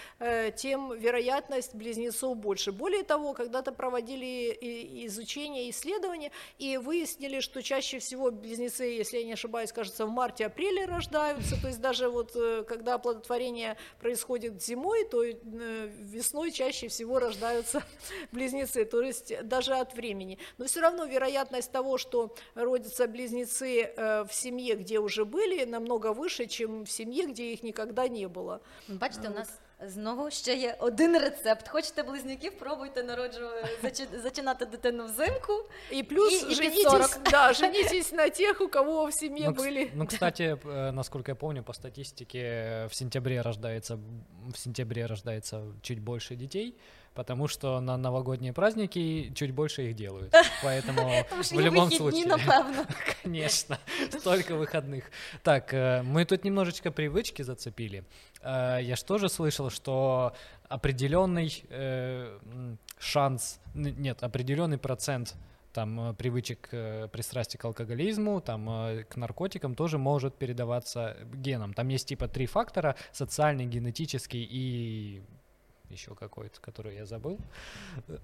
[0.58, 2.72] тем вероятность близнецов больше.
[2.72, 4.58] Более того, когда-то проводили
[5.06, 10.86] изучение, исследования и выяснили, что чаще всего близнецы, если я не ошибаюсь, кажется, в марте-апреле
[10.86, 12.34] рождаются, то есть даже вот
[12.68, 17.84] когда оплодотворение происходит зимой, то весной чаще всего рождаются
[18.32, 20.38] близнецы, то есть даже от времени.
[20.58, 26.47] Но все равно вероятность того, что родятся близнецы в семье, где уже были, намного выше,
[26.47, 28.61] чем в сім'ї, де їх ніколи не було.
[28.89, 31.69] Бачите, у нас знову ще є один рецепт.
[31.69, 35.53] Хочете близнюків, пробуйте народжувати, зачинати дитину взимку.
[35.93, 39.91] И плюс и, женитесь, да, женитесь на тех, у кого в семье ну, были.
[39.95, 43.99] Ну, кстати, э, насколько я помню, по статистике в сентябре рождается
[44.55, 46.77] в сентябре рождается чуть больше детей,
[47.18, 50.32] потому что на новогодние праздники чуть больше их делают.
[50.64, 52.32] Поэтому в любом случае...
[53.24, 53.80] Конечно,
[54.12, 55.06] столько выходных.
[55.42, 58.04] Так, э, мы тут немножечко привычки зацепили.
[58.44, 60.36] Э, я же тоже слышал, что
[60.70, 62.38] определенный э,
[63.00, 65.34] шанс, нет, определенный процент
[65.74, 68.66] там привычек к пристрастия к алкоголизму, там
[69.10, 71.74] к наркотикам тоже может передаваться геном.
[71.74, 75.22] Там есть типа три фактора: социальный, генетический и
[75.90, 77.40] еще какой-то, который я забыл.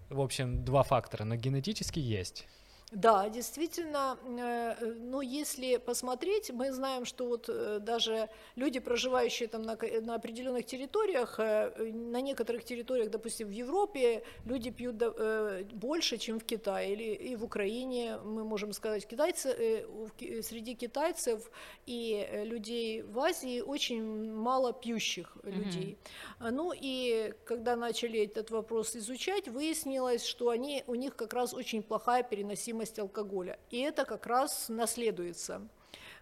[0.09, 2.47] В общем, два фактора, но генетически есть.
[2.93, 9.63] Да, действительно, э, ну, если посмотреть, мы знаем, что вот э, даже люди, проживающие там
[9.63, 15.01] на, на определенных территориях, э, на некоторых территориях, допустим, в Европе, люди пьют
[15.73, 19.85] больше, чем в Китае или и в Украине, мы можем сказать, китайцы,
[20.43, 21.49] среди китайцев
[21.87, 25.97] и людей в Азии очень мало пьющих людей.
[26.39, 26.51] Mm-hmm.
[26.51, 31.81] Ну и когда начали этот вопрос изучать, выяснилось, что они, у них как раз очень
[31.81, 33.59] плохая переносимость зависимость алкоголя.
[33.69, 35.61] И это как раз наследуется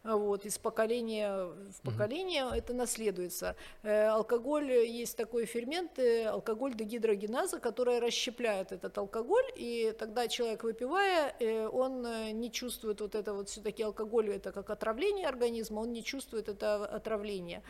[0.03, 2.57] вот, из поколения в поколение mm-hmm.
[2.57, 3.55] это наследуется.
[3.83, 10.63] Э, алкоголь, есть такой фермент, э, алкоголь дегидрогеназа, которая расщепляет этот алкоголь, и тогда человек,
[10.63, 12.01] выпивая, э, он
[12.39, 16.85] не чувствует вот это вот все-таки алкоголь, это как отравление организма, он не чувствует это
[16.85, 17.61] отравление.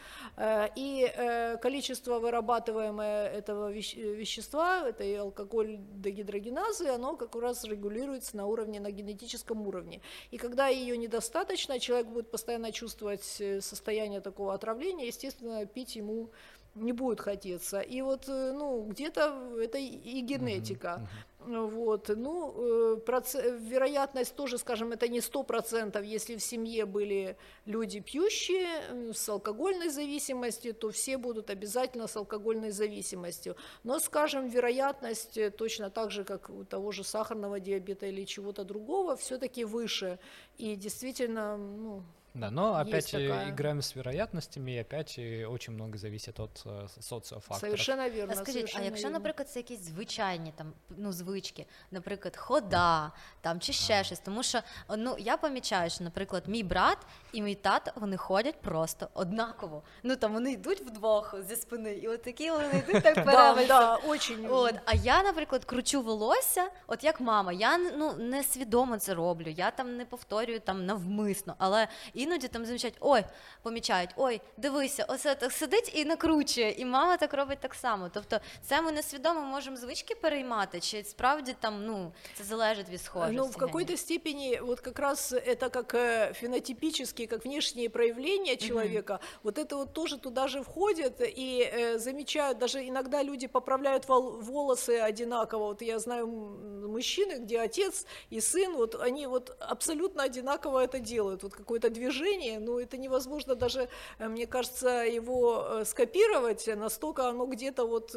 [0.75, 8.79] И количество вырабатываемое этого вещества, это и алкоголь дегидрогеназы, оно как раз регулируется на уровне,
[8.79, 10.01] на генетическом уровне.
[10.31, 15.95] И когда ее недостаточно, человек будет будет постоянно чувствовать э, состояние такого отравления, естественно, пить
[15.95, 16.29] ему
[16.75, 17.81] не будет хотеться.
[17.81, 20.87] И вот, э, ну, где-то это и генетика.
[20.87, 26.85] Uh-huh, Вот, ну, э, проц- вероятность тоже, скажем, это не сто процентов, если в семье
[26.85, 27.35] были
[27.65, 33.55] люди пьющие с алкогольной зависимостью, то все будут обязательно с алкогольной зависимостью.
[33.83, 39.15] Но, скажем, вероятность точно так же, как у того же сахарного диабета или чего-то другого,
[39.15, 40.19] все-таки выше.
[40.57, 42.03] И действительно, ну,
[42.33, 43.49] да, но опять такая...
[43.49, 47.59] играем с вероятностями, и опять очень много зависит от э, соціофакторів.
[47.59, 48.33] Совершенно вірно.
[48.33, 49.19] А скажіть, совершенно а якщо, вірно.
[49.19, 53.11] наприклад, це якісь звичайні там ну звички, наприклад, хода
[53.41, 54.03] там чи ще а.
[54.03, 54.61] щось, тому що
[54.97, 56.97] ну я помічаю, що, наприклад, мій брат
[57.33, 59.83] і мій тато вони ходять просто однаково.
[60.03, 64.47] Ну там вони йдуть вдвох зі спини, і от такі вони йдуть так перевельцем.
[64.49, 69.49] От, а я, наприклад, кручу волосся, от як мама, я ну не свідомо це роблю,
[69.49, 71.87] я там не повторюю там навмисно, але
[72.20, 73.24] іноді там замічають, ой,
[73.62, 78.10] помічають, ой, дивися, оце так сидить і накручує, і мама так робить так само.
[78.14, 83.36] Тобто, це ми несвідомо можемо звички переймати, чи справді там ну це залежить від схожості?
[83.36, 89.12] Ну, в какой-то степени, вот как раз это как э, фенотипические, как внешние проявления человека,
[89.12, 89.38] mm-hmm.
[89.42, 95.00] вот это вот тоже туда же входит, и э, замечают, даже иногда люди поправляют волосы
[95.08, 100.98] одинаково, вот я знаю мужчины, где отец и сын, вот они вот абсолютно одинаково это
[100.98, 103.87] делают, вот какое-то движение движение, ну, это невозможно даже,
[104.19, 108.15] э, мне кажется, его э, скопировать, настолько оно где-то вот,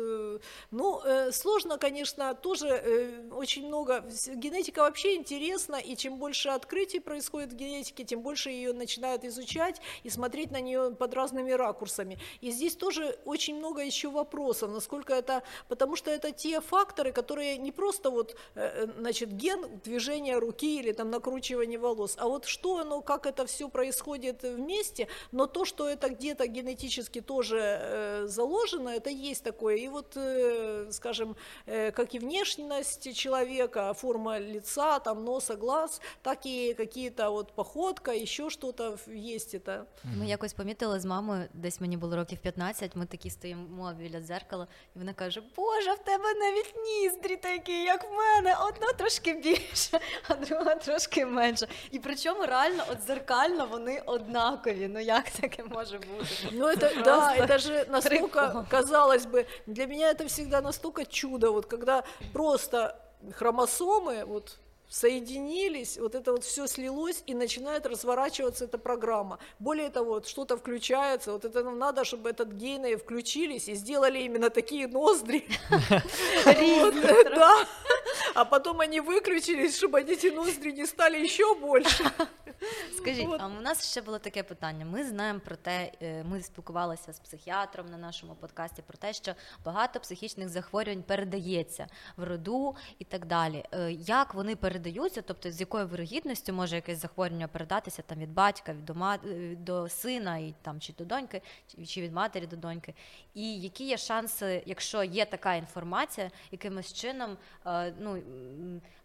[0.71, 1.01] ну,
[1.33, 8.05] сложно, конечно, тоже очень много, генетика вообще интересна, и чем больше открытий происходит в генетике,
[8.05, 12.19] тем больше ее начинают изучать и смотреть на нее под разными ракурсами.
[12.41, 17.57] И здесь тоже очень много еще вопросов, насколько это, потому что это те факторы, которые
[17.59, 18.37] не просто вот,
[18.99, 23.69] значит, ген движения руки или там накручивание волос, а вот что оно, как это все
[23.69, 29.76] происходит вместе, но то, что это где-то генетически тоже э, заложено, это есть такое.
[29.76, 31.36] И вот, э, скажем,
[31.66, 38.12] э, как и внешность человека, форма лица, там носа, глаз, так і какие-то от походка,
[38.12, 39.86] еще что-то есть это.
[40.04, 44.68] Ми якось помітили з мамою, десь мені було років 15, ми такі стоїмо біля дзеркала,
[44.96, 50.00] і вона каже: Боже, в тебе навіть ніздрі такі, як в мене, одна трошки більше,
[50.28, 51.68] а друга трошки менше.
[51.92, 54.89] І причому реально от зеркально вони однакові.
[54.89, 56.27] Ну як таке може бути?
[56.53, 61.67] Ну это да, это же настолько, казалось бы, для меня это всегда настолько чудо, вот
[61.67, 62.03] когда
[62.33, 62.97] просто
[63.33, 64.59] хромосомы вот
[64.94, 69.38] соединились, вот это вот все слилось, и начинает разворачиваться эта программа.
[69.60, 74.20] Более того, вот что-то включается, вот это нам надо, чтобы этот гены включились и сделали
[74.20, 75.48] именно такие ноздри.
[77.36, 77.68] Да,
[78.36, 82.12] а потом они выключились, чтобы эти ноздри не стали еще больше.
[82.98, 84.86] Скажіть, а у нас ще було таке питання.
[84.86, 89.36] Ми знаємо про те, е, ми спілкувалися з психіатром на нашому подкасті про те, що
[89.66, 91.88] багато психічних захворювань передається
[92.18, 93.66] в роду і так далі.
[93.72, 94.83] Е, як вони передаються,
[95.23, 98.95] Тобто з якою вирогідністю може якесь захворювання передатися там від батька, від до.
[99.27, 101.43] Е, до сина, і там чи до доньки,
[101.87, 102.95] чи від матері до доньки,
[103.35, 107.37] і які є шанси, якщо є така інформація, якимось чином
[107.99, 108.23] ну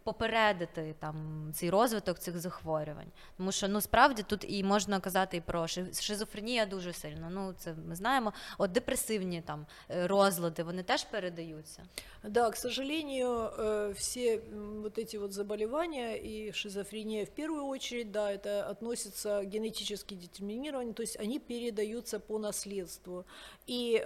[0.09, 1.15] попередити там
[1.53, 3.11] цей розвиток цих захворювань.
[3.37, 7.27] Тому що ну справді тут і можна казати і про шизофренія дуже сильно.
[7.31, 8.33] Ну це ми знаємо.
[8.57, 11.83] От депресивні там е, розлади, вони теж передаються.
[12.23, 14.41] Да, к сожалению, э, все
[14.81, 21.03] вот эти вот заболевания и шизофрения в первую очередь, да, это относится генетически детерминированы, то
[21.03, 23.25] есть они передаются по наследству.
[23.67, 24.03] И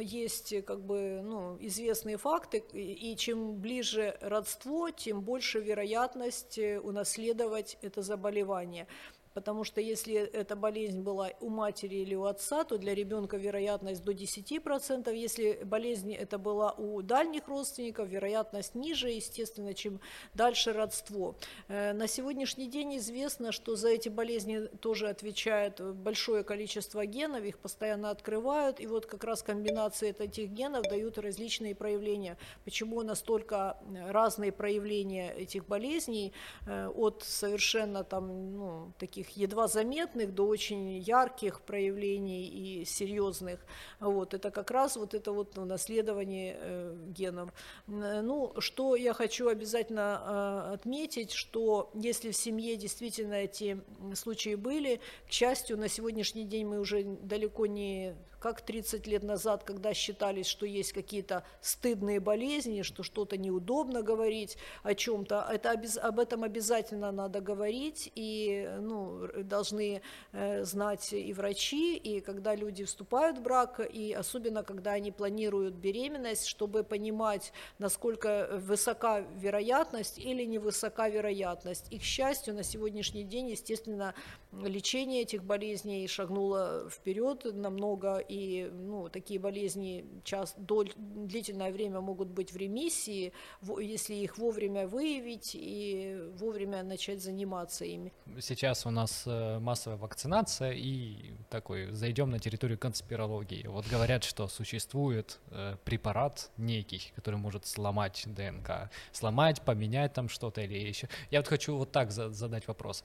[0.00, 7.77] есть как бы ну, известные факты, и чем ближе родство, тем больше вероятность э, унаследовать
[7.81, 8.87] это заболевание
[9.33, 14.03] потому что если эта болезнь была у матери или у отца, то для ребенка вероятность
[14.03, 19.99] до 10%, если болезнь это была у дальних родственников, вероятность ниже, естественно, чем
[20.33, 21.35] дальше родство.
[21.67, 27.59] Э, на сегодняшний день известно, что за эти болезни тоже отвечает большое количество генов, их
[27.59, 32.37] постоянно открывают, и вот как раз комбинации этих генов дают различные проявления.
[32.63, 33.77] Почему настолько
[34.09, 36.33] разные проявления этих болезней
[36.65, 43.59] э, от совершенно там, ну, таких таких едва заметных до очень ярких проявлений и серьезных.
[43.99, 47.53] Вот, это как раз вот это вот наследование э, генов.
[47.87, 53.81] Ну, что я хочу обязательно э, отметить, что если в семье действительно эти
[54.15, 59.63] случаи были, к счастью, на сегодняшний день мы уже далеко не как 30 лет назад,
[59.63, 65.71] когда считались, что есть какие-то стыдные болезни, что что-то неудобно говорить о чем-то, это,
[66.01, 70.01] об этом обязательно надо говорить, и ну, должны
[70.33, 75.75] э, знать и врачи, и когда люди вступают в брак, и особенно когда они планируют
[75.75, 81.87] беременность, чтобы понимать, насколько высока вероятность или невысока вероятность.
[81.91, 84.13] И, к счастью, на сегодняшний день, естественно,
[84.51, 92.29] лечение этих болезней шагнуло вперед намного, и ну, такие болезни час, дол, длительное время могут
[92.29, 93.31] быть в ремиссии,
[93.79, 98.11] если их вовремя выявить и вовремя начать заниматься ими.
[98.39, 103.67] Сейчас у нас э, массовая вакцинация, и такой, зайдем на территорию конспирологии.
[103.67, 110.61] Вот говорят, что существует э, препарат некий, который может сломать ДНК, сломать, поменять там что-то
[110.61, 111.07] или еще.
[111.29, 113.03] Я вот хочу вот так задать вопрос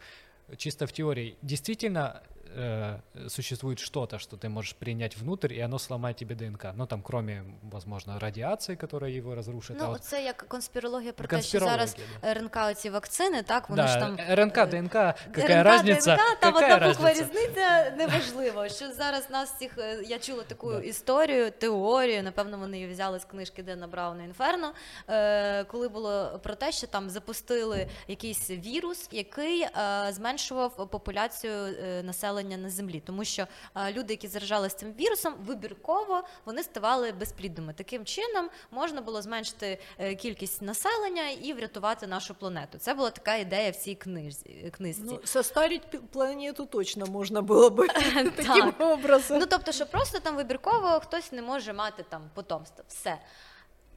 [0.56, 2.22] чисто в теории, действительно
[2.56, 6.66] э, существует что-то, что ты можешь принять внутрь, и оно сломает тебе ДНК.
[6.74, 9.76] Ну там, кроме, возможно, радіації, которая его разрушит.
[9.80, 12.34] Ну, а це як конспірологія про те, що зараз да.
[12.34, 16.16] РНК оці вакцини, так вони да, ж там РНК, ДНК, какая РНК, разница?
[16.16, 18.68] ДНК, там одна буква різниця неважливо.
[18.68, 20.80] Що зараз нас всіх я чула таку да.
[20.80, 24.72] історію, теорію, напевно, вони її взяли з книжки Дена Брауна Інферно,
[25.08, 29.70] е, коли було про те, що там запустили якийсь вірус, який е,
[30.10, 35.34] зменшував популяцію е, населення населення на землі, тому що е, люди, які заражалися цим вірусом,
[35.46, 37.72] вибірково вони ставали безплідними.
[37.72, 42.78] Таким чином можна було зменшити е, кількість населення і врятувати нашу планету.
[42.78, 44.72] Це була така ідея в цій книжці.
[44.76, 45.02] книжці.
[45.04, 47.88] Ну, состарить планету точно можна було би
[48.36, 49.38] таким образом.
[49.38, 52.84] Ну тобто, що просто там вибірково хтось не може мати там потомство.
[52.88, 53.18] Все.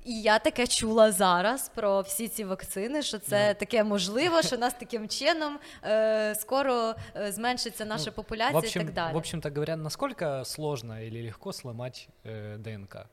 [0.06, 4.74] І я таке чула зараз про всі ці вакцини, що це таке можливо, що нас
[4.74, 9.14] таким чином е, скоро е, зменшиться наша Ну, популяція общем, і так далі.
[9.14, 13.06] в общем-то говоря, насколько сложно или легко сломать э, ДНК?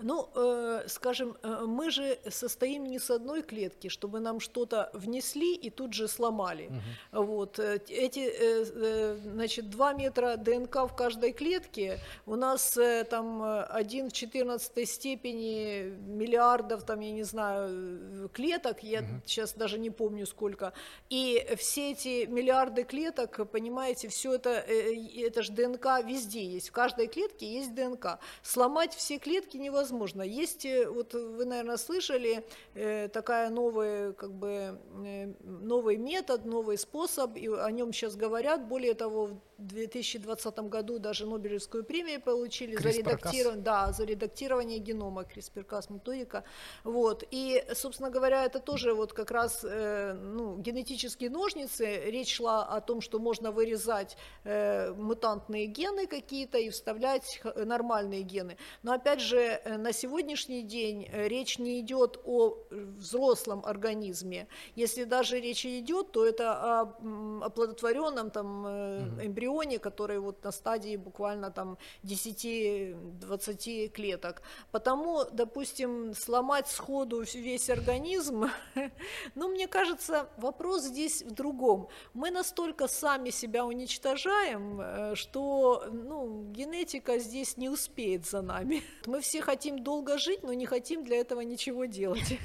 [0.00, 5.54] Ну, э, скажем, э, мы же состоим не с одной клетки, чтобы нам что-то внесли
[5.54, 6.68] и тут же сломали.
[6.68, 7.24] Мгм.
[7.24, 11.98] Вот э, эти, э, э, значит, 2 метра ДНК в каждой клетке.
[12.26, 18.82] У нас э, там э, 1 в 14 степени миллиардов, там, я не знаю, клеток,
[18.82, 19.22] я Мгм.
[19.24, 20.74] сейчас даже не помню сколько.
[21.08, 24.94] И все эти миллиарды клеток, понимаете, все это, э,
[25.26, 26.68] это же ДНК везде есть.
[26.68, 28.18] В каждой клетке есть ДНК.
[28.42, 29.85] Сломать все клетки невозможно.
[30.22, 36.78] Есть, э, вот вы, наверное, слышали, э, такая новая, как бы, э, новый метод, новый
[36.78, 38.66] способ, и о нем сейчас говорят.
[38.66, 45.92] Более того, 2020 году даже Нобелевскую премию получили за редактирование, да, за редактирование генома CRISPR-Cas
[45.92, 46.44] методика.
[46.84, 47.24] Вот.
[47.30, 52.02] И, собственно говоря, это тоже вот как раз э, ну, генетические ножницы.
[52.06, 58.58] Речь шла о том, что можно вырезать э, мутантные гены какие-то и вставлять нормальные гены.
[58.82, 64.48] Но опять же, э, на сегодняшний день э, речь не идет о взрослом организме.
[64.74, 66.96] Если даже речь идет, то это о
[67.42, 69.20] оплодотворенном там э, Мгм.
[69.46, 74.42] Эмбрионе, который вот на стадии буквально там 10-20 клеток.
[74.70, 78.50] Потому, допустим, сломать сходу весь организм,
[79.34, 81.88] ну, мне кажется, вопрос здесь в другом.
[82.14, 88.82] Мы настолько сами себя уничтожаем, э, что ну, генетика здесь не успеет за нами.
[89.06, 92.38] Мы все хотим долго жить, но не хотим для этого ничего делать.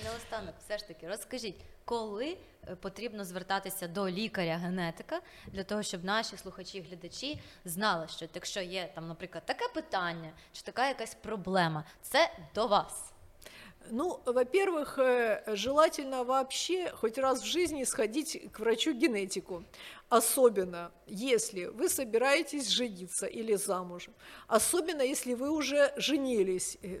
[0.00, 1.56] І наостанок, все ж таки, розкажіть,
[1.88, 2.36] коли
[2.68, 8.90] е, потрібно звертатися до лікаря-генетика для того, щоб наші слухачі, глядачі знали, що якщо є
[8.94, 13.12] там, наприклад, таке питання чи така якась проблема, це до вас.
[13.90, 19.62] Ну, во-первых, э, желательно вообще хоть раз в жизни сходить к врачу-генетику.
[20.08, 24.14] Особенно, если вы собираетесь жениться или замужем.
[24.46, 27.00] Особенно, если вы уже женились э,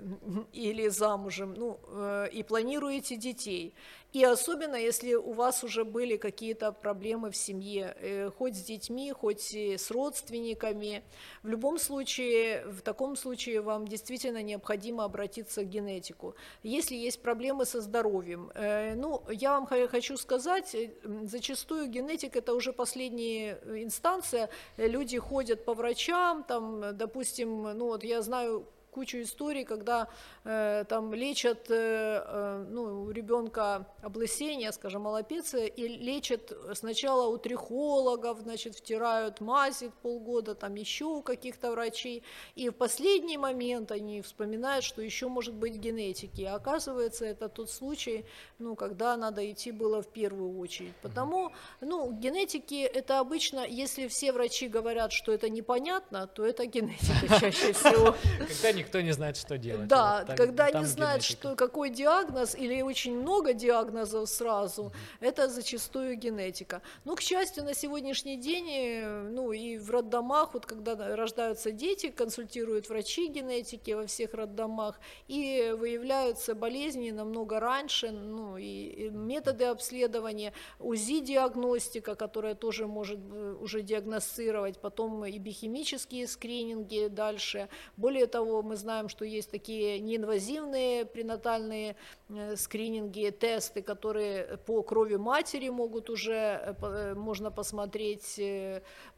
[0.52, 3.74] или замужем, ну, э, и планируете детей.
[4.14, 9.12] И особенно, если у вас уже были какие-то проблемы в семье, э, хоть с детьми,
[9.12, 11.02] хоть с родственниками.
[11.42, 16.34] В любом случае, в таком случае вам действительно необходимо обратиться к генетику.
[16.62, 20.76] Если есть проблемы со здоровьем, ну, я вам хочу сказать,
[21.24, 24.48] зачастую генетик это уже последняя э, инстанция.
[24.76, 28.66] Э, Люди ходят по врачам, там, э, допустим, ну вот я знаю
[28.98, 30.08] кучу историй, когда
[30.44, 37.38] э, там лечат э, э, ну, у ребенка облысение, скажем, аллопеция, и лечат сначала у
[37.38, 42.24] трихологов, значит, втирают мази полгода, там еще у каких-то врачей,
[42.56, 46.42] и в последний момент они вспоминают, что еще может быть генетики.
[46.42, 48.24] А оказывается, это тот случай,
[48.58, 50.96] ну, когда надо идти было в первую очередь.
[51.02, 57.40] Потому, ну, генетики это обычно, если все врачи говорят, что это непонятно, то это генетика
[57.40, 58.16] чаще всего.
[58.48, 59.86] Когда никто не знает, что делать.
[59.88, 64.92] Да, Вот так- когда там не знают, что какой диагноз или очень много диагнозов сразу,
[65.20, 66.80] это зачастую генетика.
[67.04, 72.08] Но, к счастью, на сегодняшний день, э, ну и в роддомах, вот когда рождаются дети,
[72.10, 79.64] консультируют врачи генетики во всех роддомах, и выявляются болезни намного раньше, ну и, и методы
[79.64, 87.68] обследования, УЗИ-диагностика, которая тоже может э, уже диагностировать, потом и биохимические скрининги дальше.
[87.96, 91.96] Более того, мы знаем, что есть такие неинвазивные пренатальные
[92.28, 98.40] э, скрининги, тесты, которые по крови матери могут уже, э, э, можно посмотреть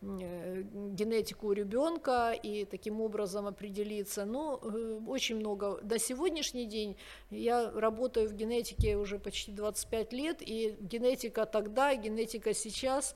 [0.00, 4.24] генетику ребенка и таким образом определиться.
[4.24, 5.78] Ну, э, очень много.
[5.82, 6.96] До сегодняшний день
[7.30, 13.14] я работаю в генетике уже почти 25 лет, и генетика тогда, генетика сейчас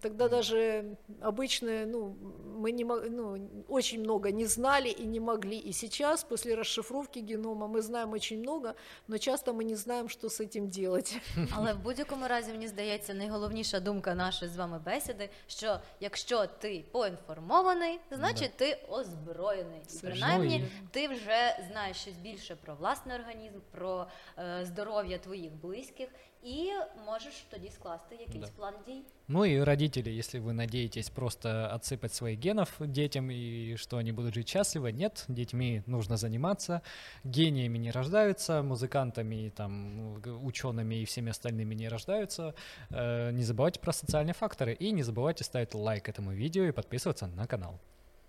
[0.00, 2.16] Тогда даже обычные, ну,
[2.60, 3.38] мы не мо- ну,
[3.68, 5.56] очень много не знали и не могли.
[5.58, 8.74] И сейчас, после расшифровки генома, мы знаем очень много,
[9.08, 11.16] но часто мы не знаем, что с этим делать.
[11.56, 16.84] Але в будь-якому разі мені здається найголовніша думка нашої з вами бесіди, що якщо ти
[16.92, 19.80] поінформований, значить ти озброєний.
[19.82, 20.64] І Це принаймні ж.
[20.90, 24.06] ти вже знаєш щось більше про власний організм, про
[24.38, 26.08] е, здоров'я твоїх близьких,
[26.42, 26.72] і
[27.06, 28.50] можеш тоді скласти якийсь Да.
[28.56, 29.02] план дій.
[29.28, 34.34] Ну и родители, если вы надеетесь просто отсыпать своих генов детям и что они будут
[34.34, 36.80] жить счастливо, нет, детьми нужно заниматься,
[37.24, 42.54] гениями не рождаются, музыкантами, там, учеными и всеми остальными не рождаются.
[42.90, 47.26] Э, не забывайте про социальные факторы и не забывайте ставить лайк этому видео и подписываться
[47.26, 47.78] на канал.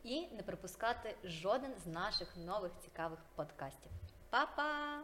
[0.03, 3.91] І не пропускати жоден з наших нових цікавих подкастів.
[4.29, 5.03] Па-па!